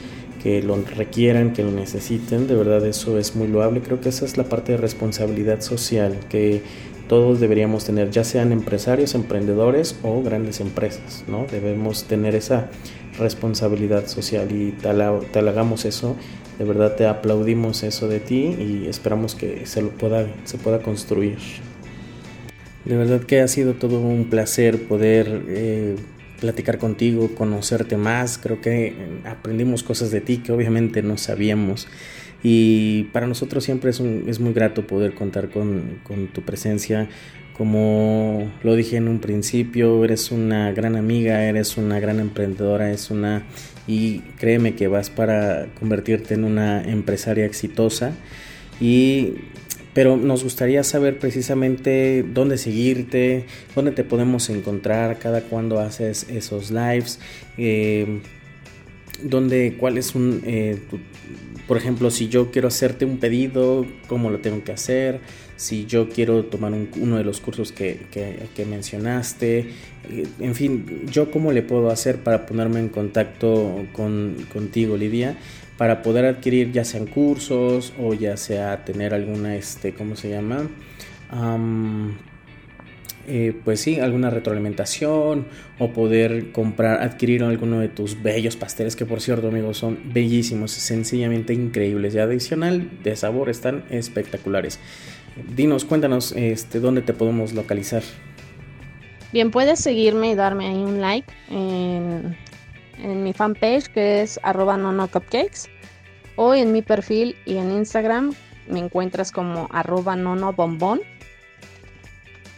que 0.41 0.61
lo 0.61 0.77
requieran, 0.95 1.53
que 1.53 1.63
lo 1.63 1.71
necesiten. 1.71 2.47
De 2.47 2.55
verdad 2.55 2.85
eso 2.85 3.17
es 3.17 3.35
muy 3.35 3.47
loable. 3.47 3.81
Creo 3.81 3.99
que 3.99 4.09
esa 4.09 4.25
es 4.25 4.37
la 4.37 4.43
parte 4.45 4.73
de 4.73 4.77
responsabilidad 4.77 5.61
social 5.61 6.17
que 6.29 6.61
todos 7.07 7.39
deberíamos 7.39 7.85
tener, 7.85 8.11
ya 8.11 8.23
sean 8.23 8.51
empresarios, 8.51 9.15
emprendedores 9.15 9.97
o 10.03 10.21
grandes 10.21 10.59
empresas, 10.59 11.23
¿no? 11.27 11.45
Debemos 11.49 12.03
tener 12.03 12.35
esa 12.35 12.69
responsabilidad 13.17 14.07
social 14.07 14.51
y 14.51 14.71
tal, 14.71 15.01
hagamos 15.01 15.85
eso, 15.85 16.15
de 16.59 16.65
verdad 16.65 16.95
te 16.95 17.07
aplaudimos 17.07 17.83
eso 17.83 18.07
de 18.07 18.19
ti 18.19 18.55
y 18.59 18.87
esperamos 18.87 19.35
que 19.35 19.65
se 19.65 19.81
lo 19.81 19.89
pueda, 19.89 20.27
se 20.43 20.57
pueda 20.57 20.81
construir. 20.81 21.37
De 22.87 22.95
verdad 22.95 23.21
que 23.21 23.41
ha 23.41 23.47
sido 23.49 23.73
todo 23.73 23.99
un 23.99 24.29
placer 24.29 24.83
poder 24.83 25.43
eh, 25.49 25.97
platicar 26.39 26.77
contigo, 26.77 27.35
conocerte 27.35 27.97
más. 27.97 28.37
Creo 28.37 28.61
que 28.61 28.95
aprendimos 29.25 29.83
cosas 29.83 30.09
de 30.09 30.21
ti 30.21 30.37
que 30.37 30.53
obviamente 30.53 31.01
no 31.01 31.17
sabíamos. 31.17 31.89
Y 32.43 33.05
para 33.11 33.27
nosotros 33.27 33.65
siempre 33.65 33.89
es, 33.89 33.99
es 33.99 34.39
muy 34.39 34.53
grato 34.53 34.87
poder 34.87 35.15
contar 35.15 35.49
con, 35.49 35.99
con 36.03 36.27
tu 36.27 36.43
presencia, 36.43 37.09
como 37.57 38.49
lo 38.63 38.75
dije 38.75 38.95
en 38.97 39.09
un 39.09 39.19
principio, 39.19 40.05
eres 40.05 40.31
una 40.31 40.71
gran 40.71 40.95
amiga, 40.95 41.43
eres 41.43 41.75
una 41.75 41.99
gran 41.99 42.19
emprendedora, 42.19 42.91
es 42.91 43.09
una 43.09 43.43
y 43.87 44.19
créeme 44.37 44.75
que 44.75 44.87
vas 44.87 45.09
para 45.09 45.67
convertirte 45.79 46.35
en 46.35 46.43
una 46.43 46.83
empresaria 46.83 47.45
exitosa 47.45 48.11
y 48.79 49.33
pero 49.97 50.15
nos 50.15 50.43
gustaría 50.43 50.83
saber 50.83 51.17
precisamente 51.17 52.21
dónde 52.21 52.59
seguirte, 52.59 53.47
dónde 53.73 53.93
te 53.93 54.03
podemos 54.03 54.47
encontrar, 54.51 55.17
cada 55.17 55.41
cuándo 55.41 55.79
haces 55.79 56.27
esos 56.29 56.69
lives, 56.69 57.19
eh, 57.57 58.21
dónde, 59.23 59.75
cuál 59.79 59.97
es 59.97 60.13
un, 60.13 60.43
eh, 60.45 60.79
por 61.67 61.77
ejemplo, 61.77 62.11
si 62.11 62.27
yo 62.27 62.51
quiero 62.51 62.67
hacerte 62.67 63.05
un 63.05 63.17
pedido, 63.17 63.87
cómo 64.07 64.29
lo 64.29 64.37
tengo 64.37 64.63
que 64.63 64.71
hacer, 64.71 65.19
si 65.55 65.87
yo 65.87 66.09
quiero 66.09 66.45
tomar 66.45 66.73
uno 66.73 67.17
de 67.17 67.23
los 67.23 67.41
cursos 67.41 67.71
que, 67.71 68.05
mencionaste, 68.69 69.57
eh, 70.11 70.27
en 70.39 70.53
fin, 70.53 71.07
yo 71.11 71.31
cómo 71.31 71.51
le 71.51 71.63
puedo 71.63 71.89
hacer 71.89 72.17
para 72.17 72.45
ponerme 72.45 72.81
en 72.81 72.89
contacto 72.89 73.87
con, 73.93 74.45
contigo, 74.53 74.95
Lidia, 74.95 75.37
para 75.77 76.01
poder 76.01 76.25
adquirir 76.25 76.71
ya 76.71 76.83
sean 76.83 77.05
cursos 77.05 77.93
o 77.99 78.13
ya 78.13 78.37
sea 78.37 78.83
tener 78.83 79.13
alguna, 79.13 79.55
este, 79.55 79.93
¿cómo 79.93 80.15
se 80.15 80.29
llama? 80.29 80.67
eh, 83.29 83.53
pues 83.65 83.81
sí, 83.81 83.99
alguna 83.99 84.29
retroalimentación 84.29 85.47
o 85.79 85.89
poder 85.91 86.53
comprar, 86.53 87.03
adquirir 87.03 87.43
alguno 87.43 87.79
de 87.79 87.89
tus 87.89 88.23
bellos 88.23 88.55
pasteles 88.55 88.95
que 88.95 89.05
por 89.05 89.19
cierto 89.19 89.49
amigos 89.49 89.77
son 89.77 89.99
bellísimos, 90.05 90.71
sencillamente 90.71 91.53
increíbles 91.53 92.15
y 92.15 92.19
adicional 92.19 92.89
de 93.03 93.15
sabor 93.17 93.49
están 93.49 93.83
espectaculares. 93.89 94.79
Dinos, 95.55 95.83
cuéntanos 95.83 96.31
este, 96.31 96.79
dónde 96.79 97.01
te 97.01 97.13
podemos 97.13 97.53
localizar. 97.53 98.01
Bien, 99.33 99.51
puedes 99.51 99.79
seguirme 99.81 100.31
y 100.31 100.35
darme 100.35 100.67
ahí 100.69 100.77
un 100.77 101.01
like 101.01 101.31
en, 101.49 102.37
en 103.01 103.23
mi 103.23 103.33
fanpage 103.33 103.87
que 103.87 104.21
es 104.21 104.39
arroba 104.43 104.77
nono 104.77 105.07
cupcakes 105.07 105.69
o 106.35 106.53
en 106.53 106.71
mi 106.71 106.81
perfil 106.81 107.35
y 107.45 107.57
en 107.57 107.71
Instagram 107.71 108.33
me 108.67 108.79
encuentras 108.79 109.31
como 109.31 109.67
arroba 109.71 110.15
nono 110.15 110.53
bombón. 110.53 111.01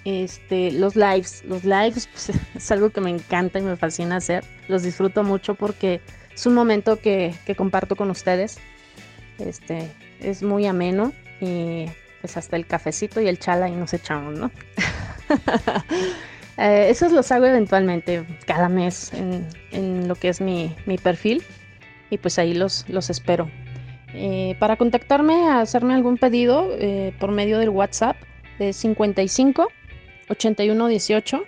Este, 0.05 0.71
los 0.71 0.95
lives, 0.95 1.43
los 1.45 1.63
lives 1.63 2.07
pues, 2.11 2.31
es 2.55 2.71
algo 2.71 2.89
que 2.89 3.01
me 3.01 3.09
encanta 3.09 3.59
y 3.59 3.61
me 3.61 3.75
fascina 3.75 4.17
hacer. 4.17 4.43
Los 4.67 4.83
disfruto 4.83 5.23
mucho 5.23 5.55
porque 5.55 6.01
es 6.33 6.45
un 6.45 6.53
momento 6.53 6.99
que, 6.99 7.33
que 7.45 7.55
comparto 7.55 7.95
con 7.95 8.09
ustedes. 8.09 8.57
Este, 9.37 9.89
es 10.19 10.43
muy 10.43 10.65
ameno 10.65 11.13
y 11.39 11.85
pues 12.21 12.35
hasta 12.37 12.55
el 12.55 12.65
cafecito 12.65 13.21
y 13.21 13.27
el 13.27 13.39
chala 13.39 13.69
y 13.69 13.71
nos 13.71 13.93
echamos, 13.93 14.37
¿no? 14.37 14.51
eh, 16.59 16.89
esos 16.89 17.11
los 17.11 17.31
hago 17.31 17.45
eventualmente 17.45 18.25
cada 18.45 18.69
mes 18.69 19.11
en, 19.13 20.07
lo 20.07 20.15
que 20.15 20.29
es 20.29 20.41
mi, 20.41 20.75
mi, 20.85 20.97
perfil 20.97 21.43
y 22.09 22.17
pues 22.17 22.37
ahí 22.37 22.53
los, 22.53 22.87
los 22.89 23.09
espero. 23.09 23.49
Eh, 24.13 24.55
para 24.59 24.75
contactarme, 24.75 25.49
hacerme 25.49 25.93
algún 25.93 26.17
pedido 26.17 26.69
eh, 26.77 27.13
por 27.19 27.31
medio 27.31 27.59
del 27.59 27.69
WhatsApp 27.69 28.17
de 28.57 28.73
55 28.73 29.67
81 30.29 30.87
18 30.87 31.43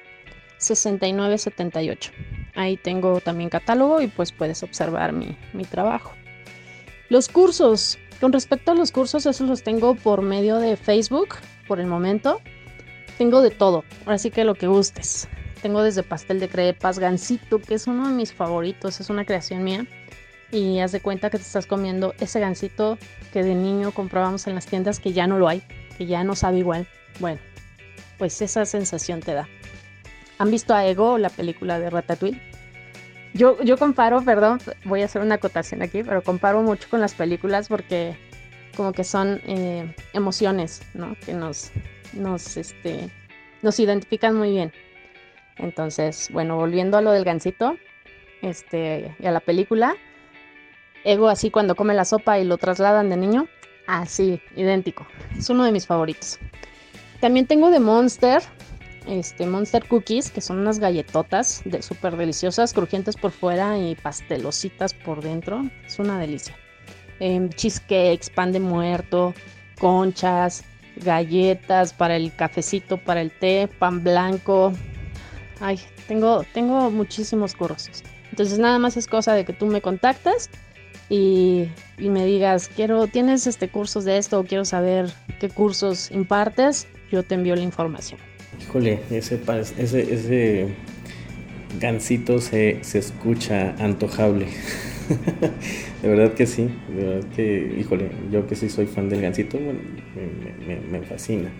69 0.58 1.38
78. 1.38 2.12
Ahí 2.56 2.78
tengo 2.78 3.19
también 3.19 3.50
catálogo 3.50 4.02
y 4.02 4.08
pues 4.08 4.32
puedes 4.32 4.63
observar 4.63 5.12
mi, 5.13 5.36
mi 5.54 5.65
trabajo. 5.65 6.13
Los 7.10 7.28
cursos. 7.28 7.97
Con 8.21 8.32
respecto 8.32 8.71
a 8.71 8.76
los 8.76 8.91
cursos, 8.91 9.26
esos 9.26 9.50
los 9.50 9.63
tengo 9.63 9.95
por 9.95 10.21
medio 10.21 10.60
de 10.60 10.78
Facebook 10.78 11.36
por 11.67 11.80
el 11.80 11.88
momento. 11.88 12.39
Tengo 13.17 13.41
de 13.41 13.52
todo, 13.52 13.84
así 14.06 14.32
que 14.32 14.43
lo 14.43 14.56
que 14.56 14.67
gustes. 14.67 15.28
Tengo 15.62 15.84
desde 15.84 16.02
pastel 16.04 16.39
de 16.39 16.50
crepas, 16.50 16.97
gansito, 16.97 17.60
que 17.60 17.76
es 17.76 17.86
uno 17.86 18.08
de 18.08 18.13
mis 18.13 18.34
favoritos, 18.34 19.00
es 19.00 19.10
una 19.10 19.26
creación 19.26 19.63
mía 19.63 19.86
y 20.52 20.80
haz 20.80 20.91
de 20.91 21.00
cuenta 21.00 21.30
que 21.30 21.38
te 21.38 21.43
estás 21.43 21.65
comiendo 21.65 22.13
ese 22.19 22.39
gansito 22.39 22.97
que 23.32 23.43
de 23.43 23.56
niño 23.56 23.91
comprábamos 23.91 24.47
en 24.47 24.56
las 24.56 24.65
tiendas 24.65 25.00
que 25.00 25.13
ya 25.13 25.28
no 25.28 25.38
lo 25.39 25.47
hay, 25.47 25.62
que 25.97 26.06
ya 26.06 26.24
no 26.24 26.36
sabe 26.36 26.60
igual. 26.60 26.88
Bueno, 27.19 27.39
pues 28.17 28.41
esa 28.41 28.65
sensación 28.65 29.21
te 29.21 29.34
da. 29.34 29.47
¿Han 30.38 30.52
visto 30.52 30.74
a 30.74 30.86
Ego, 30.86 31.17
la 31.17 31.30
película 31.30 31.80
de 31.80 31.89
Ratatouille? 31.89 32.41
Yo, 33.34 33.62
yo 33.63 33.78
comparo, 33.78 34.21
perdón, 34.24 34.60
voy 34.84 35.04
a 35.04 35.06
hacer 35.06 35.21
una 35.21 35.36
acotación 35.36 35.82
aquí, 35.82 36.04
pero 36.04 36.21
comparo 36.21 36.62
mucho 36.63 36.89
con 36.89 37.00
las 37.00 37.13
películas 37.13 37.69
porque 37.69 38.17
como 38.76 38.91
que 38.91 39.04
son 39.04 39.41
eh, 39.45 39.95
emociones, 40.13 40.82
¿no? 40.93 41.15
Que 41.26 41.34
nos, 41.34 41.71
nos, 42.13 42.58
este, 42.58 43.10
nos 43.62 43.80
identifican 43.80 44.36
muy 44.36 44.52
bien. 44.52 44.71
Entonces, 45.58 46.30
bueno, 46.32 46.56
volviendo 46.56 46.97
a 46.97 47.02
lo 47.02 47.12
del 47.12 47.24
gansito, 47.24 47.78
este, 48.41 49.15
y 49.19 49.26
a 49.26 49.32
la 49.32 49.39
película, 49.39 49.95
Ego 51.04 51.30
así 51.30 51.50
cuando 51.50 51.76
come 51.76 51.93
la 51.93 52.06
sopa 52.06 52.39
y 52.39 52.45
lo 52.45 52.58
trasladan 52.58 53.10
de 53.10 53.17
niño. 53.17 53.47
Así, 53.88 54.39
idéntico. 54.56 55.08
Es 55.38 55.50
uno 55.50 55.63
de 55.63 55.71
mis 55.71 55.88
favoritos. 55.88 56.39
También 57.19 57.47
tengo 57.47 57.69
de 57.71 57.80
Monster, 57.80 58.41
este 59.08 59.45
Monster 59.45 59.88
Cookies, 59.88 60.32
que 60.32 60.41
son 60.41 60.60
unas 60.60 60.80
galletotas 60.80 61.62
de 61.65 61.82
súper 61.82 62.15
deliciosas, 62.15 62.74
crujientes 62.74 63.15
por 63.15 63.32
fuera 63.32 63.78
y 63.78 63.95
pastelositas 63.95 64.93
por 64.93 65.21
dentro. 65.21 65.63
Es 65.86 66.00
una 66.00 66.19
delicia. 66.19 66.56
Eh, 67.19 67.50
cheesecakes, 67.56 68.30
pan 68.34 68.52
de 68.52 68.60
muerto, 68.60 69.34
conchas, 69.80 70.63
galletas 70.98 71.94
para 71.94 72.16
el 72.16 72.34
cafecito, 72.36 72.98
para 72.98 73.22
el 73.22 73.32
té, 73.32 73.70
pan 73.80 74.04
blanco. 74.04 74.74
Ay, 75.60 75.80
tengo, 76.08 76.44
tengo 76.54 76.92
muchísimos 76.92 77.56
cursos. 77.56 78.04
Entonces 78.32 78.60
nada 78.60 78.80
más 78.80 78.98
es 78.98 79.08
cosa 79.08 79.34
de 79.34 79.46
que 79.46 79.54
tú 79.54 79.66
me 79.66 79.82
contactas 79.82 80.50
y, 81.10 81.68
me 82.00 82.26
digas, 82.26 82.70
quiero, 82.74 83.08
tienes 83.08 83.46
este 83.46 83.68
cursos 83.68 84.06
de 84.06 84.18
esto 84.18 84.40
o 84.40 84.44
quiero 84.46 84.64
saber 84.64 85.12
qué 85.40 85.50
cursos 85.50 86.10
impartes, 86.12 86.88
yo 87.12 87.24
te 87.24 87.36
envío 87.36 87.56
la 87.56 87.64
información. 87.64 88.20
Híjole, 88.62 89.02
ese, 89.12 89.40
ese, 89.78 90.14
ese 90.14 90.68
gansito 91.80 92.40
se, 92.40 92.80
se 92.84 93.00
escucha 93.00 93.76
antojable. 93.80 94.48
de 96.02 96.10
verdad 96.10 96.34
que 96.34 96.45
sí, 96.45 96.69
de 96.95 97.04
verdad 97.04 97.30
que, 97.36 97.76
híjole, 97.80 98.10
yo 98.32 98.47
que 98.47 98.56
sí 98.56 98.69
soy 98.69 98.86
fan 98.86 99.10
del 99.10 99.21
gansito, 99.21 99.58
bueno, 99.58 99.80
me, 100.91 101.02
fascina. 101.02 101.52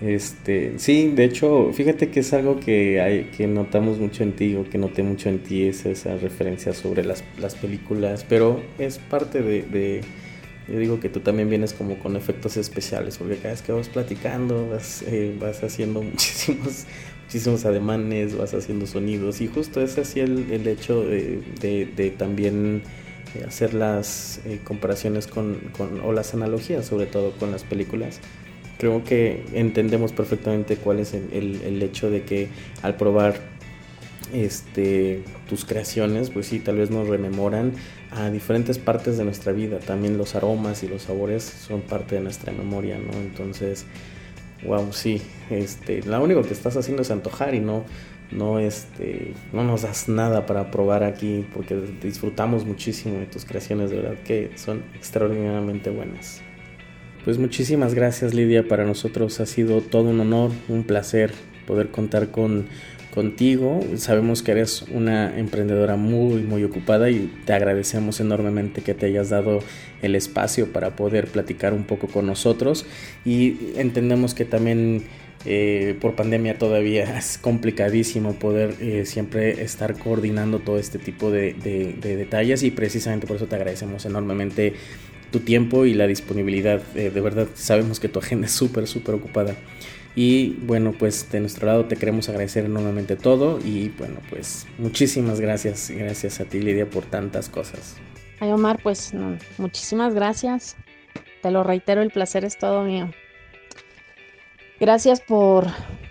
Este, 0.00 0.78
sí, 0.78 1.12
de 1.14 1.24
hecho, 1.24 1.72
fíjate 1.72 2.10
que 2.10 2.20
es 2.20 2.32
algo 2.32 2.58
que 2.58 3.00
hay, 3.00 3.30
que 3.36 3.46
notamos 3.46 3.98
mucho 3.98 4.22
en 4.22 4.32
ti, 4.32 4.54
o 4.56 4.68
que 4.68 4.78
noté 4.78 5.02
mucho 5.02 5.28
en 5.28 5.38
ti, 5.38 5.62
es 5.62 5.86
esa 5.86 6.16
referencia 6.16 6.72
sobre 6.72 7.04
las, 7.04 7.24
las 7.40 7.54
películas, 7.54 8.24
pero 8.28 8.60
es 8.78 8.98
parte 8.98 9.40
de, 9.42 10.02
yo 10.68 10.78
digo 10.78 11.00
que 11.00 11.08
tú 11.08 11.20
también 11.20 11.50
vienes 11.50 11.74
como 11.74 11.98
con 11.98 12.16
efectos 12.16 12.56
especiales, 12.56 13.18
porque 13.18 13.36
cada 13.36 13.50
vez 13.50 13.62
que 13.62 13.72
vas 13.72 13.88
platicando, 13.88 14.68
vas, 14.68 15.02
eh, 15.02 15.36
vas 15.38 15.62
haciendo 15.62 16.02
muchísimos, 16.02 16.86
muchísimos 17.24 17.64
ademanes, 17.64 18.36
vas 18.36 18.54
haciendo 18.54 18.86
sonidos, 18.86 19.40
y 19.40 19.48
justo 19.48 19.80
es 19.80 19.98
así 19.98 20.20
el, 20.20 20.50
el 20.50 20.66
hecho 20.66 21.04
de, 21.04 21.42
de, 21.60 22.10
también 22.10 22.82
hacer 23.46 23.74
las 23.74 24.40
eh, 24.46 24.60
comparaciones 24.62 25.26
con, 25.26 25.56
con, 25.76 26.00
o 26.00 26.12
las 26.12 26.34
analogías 26.34 26.86
sobre 26.86 27.06
todo 27.06 27.32
con 27.32 27.50
las 27.50 27.64
películas. 27.64 28.20
Creo 28.78 29.04
que 29.04 29.44
entendemos 29.52 30.12
perfectamente 30.12 30.76
cuál 30.76 30.98
es 30.98 31.14
el, 31.14 31.60
el, 31.62 31.82
hecho 31.82 32.10
de 32.10 32.22
que 32.22 32.48
al 32.82 32.96
probar 32.96 33.53
este, 34.34 35.22
tus 35.48 35.64
creaciones, 35.64 36.30
pues 36.30 36.46
sí, 36.46 36.58
tal 36.58 36.76
vez 36.76 36.90
nos 36.90 37.08
rememoran 37.08 37.72
a 38.10 38.30
diferentes 38.30 38.78
partes 38.78 39.16
de 39.16 39.24
nuestra 39.24 39.52
vida. 39.52 39.78
También 39.78 40.18
los 40.18 40.34
aromas 40.34 40.82
y 40.82 40.88
los 40.88 41.02
sabores 41.02 41.42
son 41.42 41.82
parte 41.82 42.16
de 42.16 42.20
nuestra 42.20 42.52
memoria, 42.52 42.98
¿no? 42.98 43.12
Entonces, 43.18 43.86
wow, 44.66 44.92
sí, 44.92 45.22
este, 45.50 46.02
lo 46.02 46.22
único 46.22 46.42
que 46.42 46.52
estás 46.52 46.76
haciendo 46.76 47.02
es 47.02 47.10
antojar 47.10 47.54
y 47.54 47.60
no, 47.60 47.84
no, 48.30 48.58
este, 48.58 49.32
no 49.52 49.64
nos 49.64 49.82
das 49.82 50.08
nada 50.08 50.46
para 50.46 50.70
probar 50.70 51.04
aquí 51.04 51.46
porque 51.54 51.76
disfrutamos 52.02 52.64
muchísimo 52.64 53.18
de 53.18 53.26
tus 53.26 53.44
creaciones, 53.44 53.90
de 53.90 53.96
verdad 53.96 54.18
que 54.24 54.50
son 54.56 54.82
extraordinariamente 54.94 55.90
buenas. 55.90 56.42
Pues 57.24 57.38
muchísimas 57.38 57.94
gracias 57.94 58.34
Lidia, 58.34 58.68
para 58.68 58.84
nosotros 58.84 59.40
ha 59.40 59.46
sido 59.46 59.80
todo 59.80 60.10
un 60.10 60.20
honor, 60.20 60.50
un 60.68 60.84
placer 60.84 61.32
poder 61.66 61.90
contar 61.90 62.30
con 62.30 62.66
contigo. 63.14 63.80
Sabemos 63.96 64.42
que 64.42 64.52
eres 64.52 64.82
una 64.90 65.38
emprendedora 65.38 65.96
muy 65.96 66.42
muy 66.42 66.64
ocupada 66.64 67.10
y 67.10 67.32
te 67.44 67.52
agradecemos 67.52 68.18
enormemente 68.20 68.82
que 68.82 68.94
te 68.94 69.06
hayas 69.06 69.30
dado 69.30 69.60
el 70.02 70.16
espacio 70.16 70.72
para 70.72 70.96
poder 70.96 71.28
platicar 71.28 71.72
un 71.72 71.84
poco 71.84 72.08
con 72.08 72.26
nosotros 72.26 72.86
y 73.24 73.56
entendemos 73.76 74.34
que 74.34 74.44
también 74.44 75.04
eh, 75.46 75.96
por 76.00 76.16
pandemia 76.16 76.58
todavía 76.58 77.18
es 77.18 77.38
complicadísimo 77.38 78.34
poder 78.34 78.74
eh, 78.80 79.04
siempre 79.06 79.62
estar 79.62 79.96
coordinando 79.96 80.58
todo 80.58 80.78
este 80.78 80.98
tipo 80.98 81.30
de, 81.30 81.52
de, 81.54 81.92
de, 81.92 82.16
detalles 82.16 82.62
y 82.62 82.70
precisamente 82.70 83.26
por 83.26 83.36
eso 83.36 83.46
te 83.46 83.54
agradecemos 83.54 84.06
enormemente 84.06 84.72
tu 85.30 85.40
tiempo 85.40 85.84
y 85.84 85.94
la 85.94 86.06
disponibilidad. 86.06 86.80
Eh, 86.94 87.10
de 87.10 87.20
verdad, 87.20 87.48
sabemos 87.54 88.00
que 88.00 88.08
tu 88.08 88.18
agenda 88.18 88.46
es 88.46 88.52
súper, 88.52 88.86
súper 88.86 89.14
ocupada. 89.14 89.54
Y 90.16 90.50
bueno, 90.62 90.92
pues 90.92 91.30
de 91.32 91.40
nuestro 91.40 91.66
lado 91.66 91.86
te 91.86 91.96
queremos 91.96 92.28
agradecer 92.28 92.64
enormemente 92.64 93.16
todo 93.16 93.58
y 93.58 93.88
bueno, 93.90 94.20
pues 94.30 94.66
muchísimas 94.78 95.40
gracias, 95.40 95.90
gracias 95.90 96.40
a 96.40 96.44
ti 96.44 96.60
Lidia 96.60 96.88
por 96.88 97.04
tantas 97.04 97.48
cosas. 97.48 97.96
Ay 98.38 98.52
Omar, 98.52 98.80
pues 98.82 99.12
muchísimas 99.58 100.14
gracias. 100.14 100.76
Te 101.42 101.50
lo 101.50 101.64
reitero, 101.64 102.00
el 102.00 102.10
placer 102.10 102.44
es 102.44 102.56
todo 102.56 102.84
mío. 102.84 103.10
Gracias 104.78 105.20
por, 105.20 105.66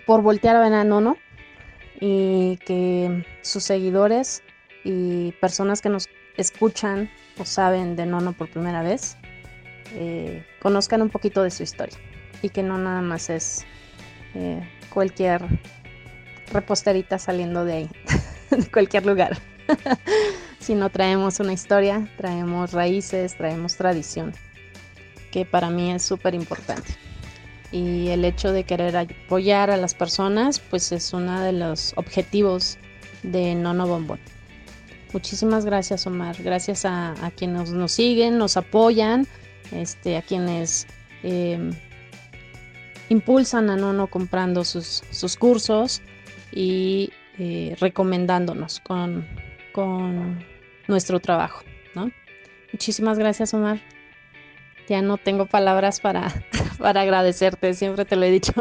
por 0.06 0.22
voltear 0.22 0.56
a 0.56 0.60
ver 0.60 0.74
a 0.74 0.84
Nono 0.84 1.16
y 2.00 2.58
que 2.66 3.24
sus 3.40 3.64
seguidores 3.64 4.42
y 4.84 5.32
personas 5.40 5.80
que 5.80 5.88
nos 5.88 6.08
escuchan 6.36 7.10
o 7.38 7.44
saben 7.44 7.96
de 7.96 8.06
Nono 8.06 8.32
por 8.32 8.50
primera 8.50 8.82
vez, 8.82 9.16
eh, 9.94 10.44
conozcan 10.60 11.02
un 11.02 11.10
poquito 11.10 11.42
de 11.42 11.50
su 11.50 11.62
historia 11.62 11.96
y 12.42 12.50
que 12.50 12.62
no 12.62 12.78
nada 12.78 13.00
más 13.00 13.30
es 13.30 13.64
eh, 14.34 14.60
cualquier 14.90 15.42
reposterita 16.52 17.18
saliendo 17.18 17.64
de 17.64 17.72
ahí, 17.72 17.90
de 18.50 18.70
cualquier 18.70 19.06
lugar, 19.06 19.38
sino 20.58 20.90
traemos 20.90 21.40
una 21.40 21.52
historia, 21.52 22.08
traemos 22.16 22.72
raíces, 22.72 23.36
traemos 23.36 23.76
tradición, 23.76 24.32
que 25.30 25.44
para 25.44 25.70
mí 25.70 25.92
es 25.92 26.02
súper 26.02 26.34
importante. 26.34 26.94
y 27.72 28.08
el 28.08 28.24
hecho 28.24 28.52
de 28.52 28.64
querer 28.64 28.96
apoyar 28.96 29.70
a 29.70 29.76
las 29.76 29.94
personas 29.94 30.60
pues 30.60 30.92
es 30.92 31.12
uno 31.12 31.40
de 31.40 31.52
los 31.52 31.92
objetivos 31.96 32.78
de 33.24 33.54
Nono 33.54 33.86
Bombón. 33.86 34.20
Muchísimas 35.14 35.64
gracias 35.64 36.08
Omar, 36.08 36.36
gracias 36.42 36.84
a, 36.84 37.14
quienes 37.36 37.70
nos 37.70 37.92
siguen, 37.92 38.36
nos 38.36 38.56
apoyan, 38.56 39.28
este, 39.70 40.16
a 40.16 40.22
quienes 40.22 40.88
em, 41.22 41.72
impulsan 43.08 43.70
a 43.70 43.76
Nono 43.76 44.08
comprando 44.08 44.64
sus, 44.64 45.02
sus 45.10 45.36
cursos 45.36 46.02
y 46.52 47.10
eh, 47.38 47.76
recomendándonos 47.80 48.80
con, 48.80 49.26
con 49.72 50.44
nuestro 50.88 51.20
trabajo. 51.20 51.64
¿no? 51.94 52.10
Muchísimas 52.72 53.18
gracias 53.18 53.54
Omar. 53.54 53.80
Ya 54.88 55.00
no 55.02 55.16
tengo 55.16 55.46
palabras 55.46 56.00
para, 56.00 56.32
para 56.78 57.02
agradecerte, 57.02 57.74
siempre 57.74 58.04
te 58.04 58.16
lo 58.16 58.24
he 58.24 58.30
dicho. 58.30 58.52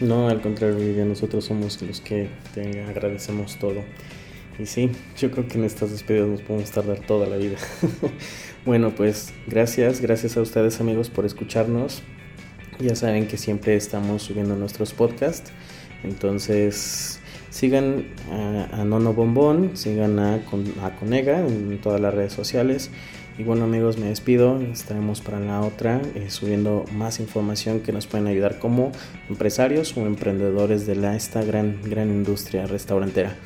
No, 0.00 0.28
al 0.28 0.40
contrario, 0.40 0.78
Lidia, 0.78 1.04
nosotros 1.04 1.44
somos 1.44 1.80
los 1.82 2.00
que 2.00 2.28
te 2.54 2.82
agradecemos 2.84 3.58
todo. 3.58 3.84
Y 4.58 4.66
sí, 4.66 4.90
yo 5.16 5.30
creo 5.30 5.46
que 5.46 5.58
en 5.58 5.64
estas 5.64 5.90
despedidas 5.90 6.28
nos 6.28 6.40
podemos 6.42 6.70
tardar 6.70 7.00
toda 7.00 7.26
la 7.26 7.36
vida. 7.36 7.56
bueno, 8.66 8.94
pues 8.94 9.32
gracias, 9.46 10.00
gracias 10.00 10.36
a 10.36 10.40
ustedes 10.40 10.80
amigos 10.80 11.10
por 11.10 11.24
escucharnos. 11.24 12.02
Ya 12.80 12.94
saben 12.94 13.26
que 13.28 13.36
siempre 13.36 13.76
estamos 13.76 14.22
subiendo 14.22 14.56
nuestros 14.56 14.92
podcasts. 14.92 15.52
Entonces, 16.02 17.20
sigan 17.50 18.06
a, 18.72 18.84
Nono 18.84 19.12
Bombón, 19.12 19.76
sigan 19.76 20.18
a, 20.18 20.36
a 20.82 20.96
Conega 20.98 21.40
en 21.40 21.78
todas 21.80 22.00
las 22.00 22.14
redes 22.14 22.32
sociales. 22.32 22.90
Y 23.38 23.42
bueno 23.42 23.64
amigos, 23.64 23.96
me 23.96 24.06
despido. 24.06 24.60
Estaremos 24.60 25.20
para 25.20 25.40
la 25.40 25.62
otra 25.62 26.02
eh, 26.14 26.28
subiendo 26.28 26.84
más 26.92 27.20
información 27.20 27.80
que 27.80 27.92
nos 27.92 28.06
pueden 28.06 28.26
ayudar 28.26 28.58
como 28.58 28.92
empresarios 29.28 29.96
o 29.96 30.06
emprendedores 30.06 30.86
de 30.86 30.96
la, 30.96 31.16
esta 31.16 31.42
gran, 31.42 31.80
gran 31.82 32.10
industria 32.10 32.66
restaurantera. 32.66 33.36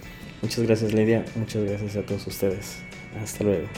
Muchas 0.43 0.64
gracias 0.64 0.93
Lidia, 0.93 1.24
muchas 1.37 1.64
gracias 1.64 1.97
a 1.97 2.03
todos 2.03 2.26
ustedes. 2.26 2.78
Hasta 3.22 3.45
luego. 3.45 3.68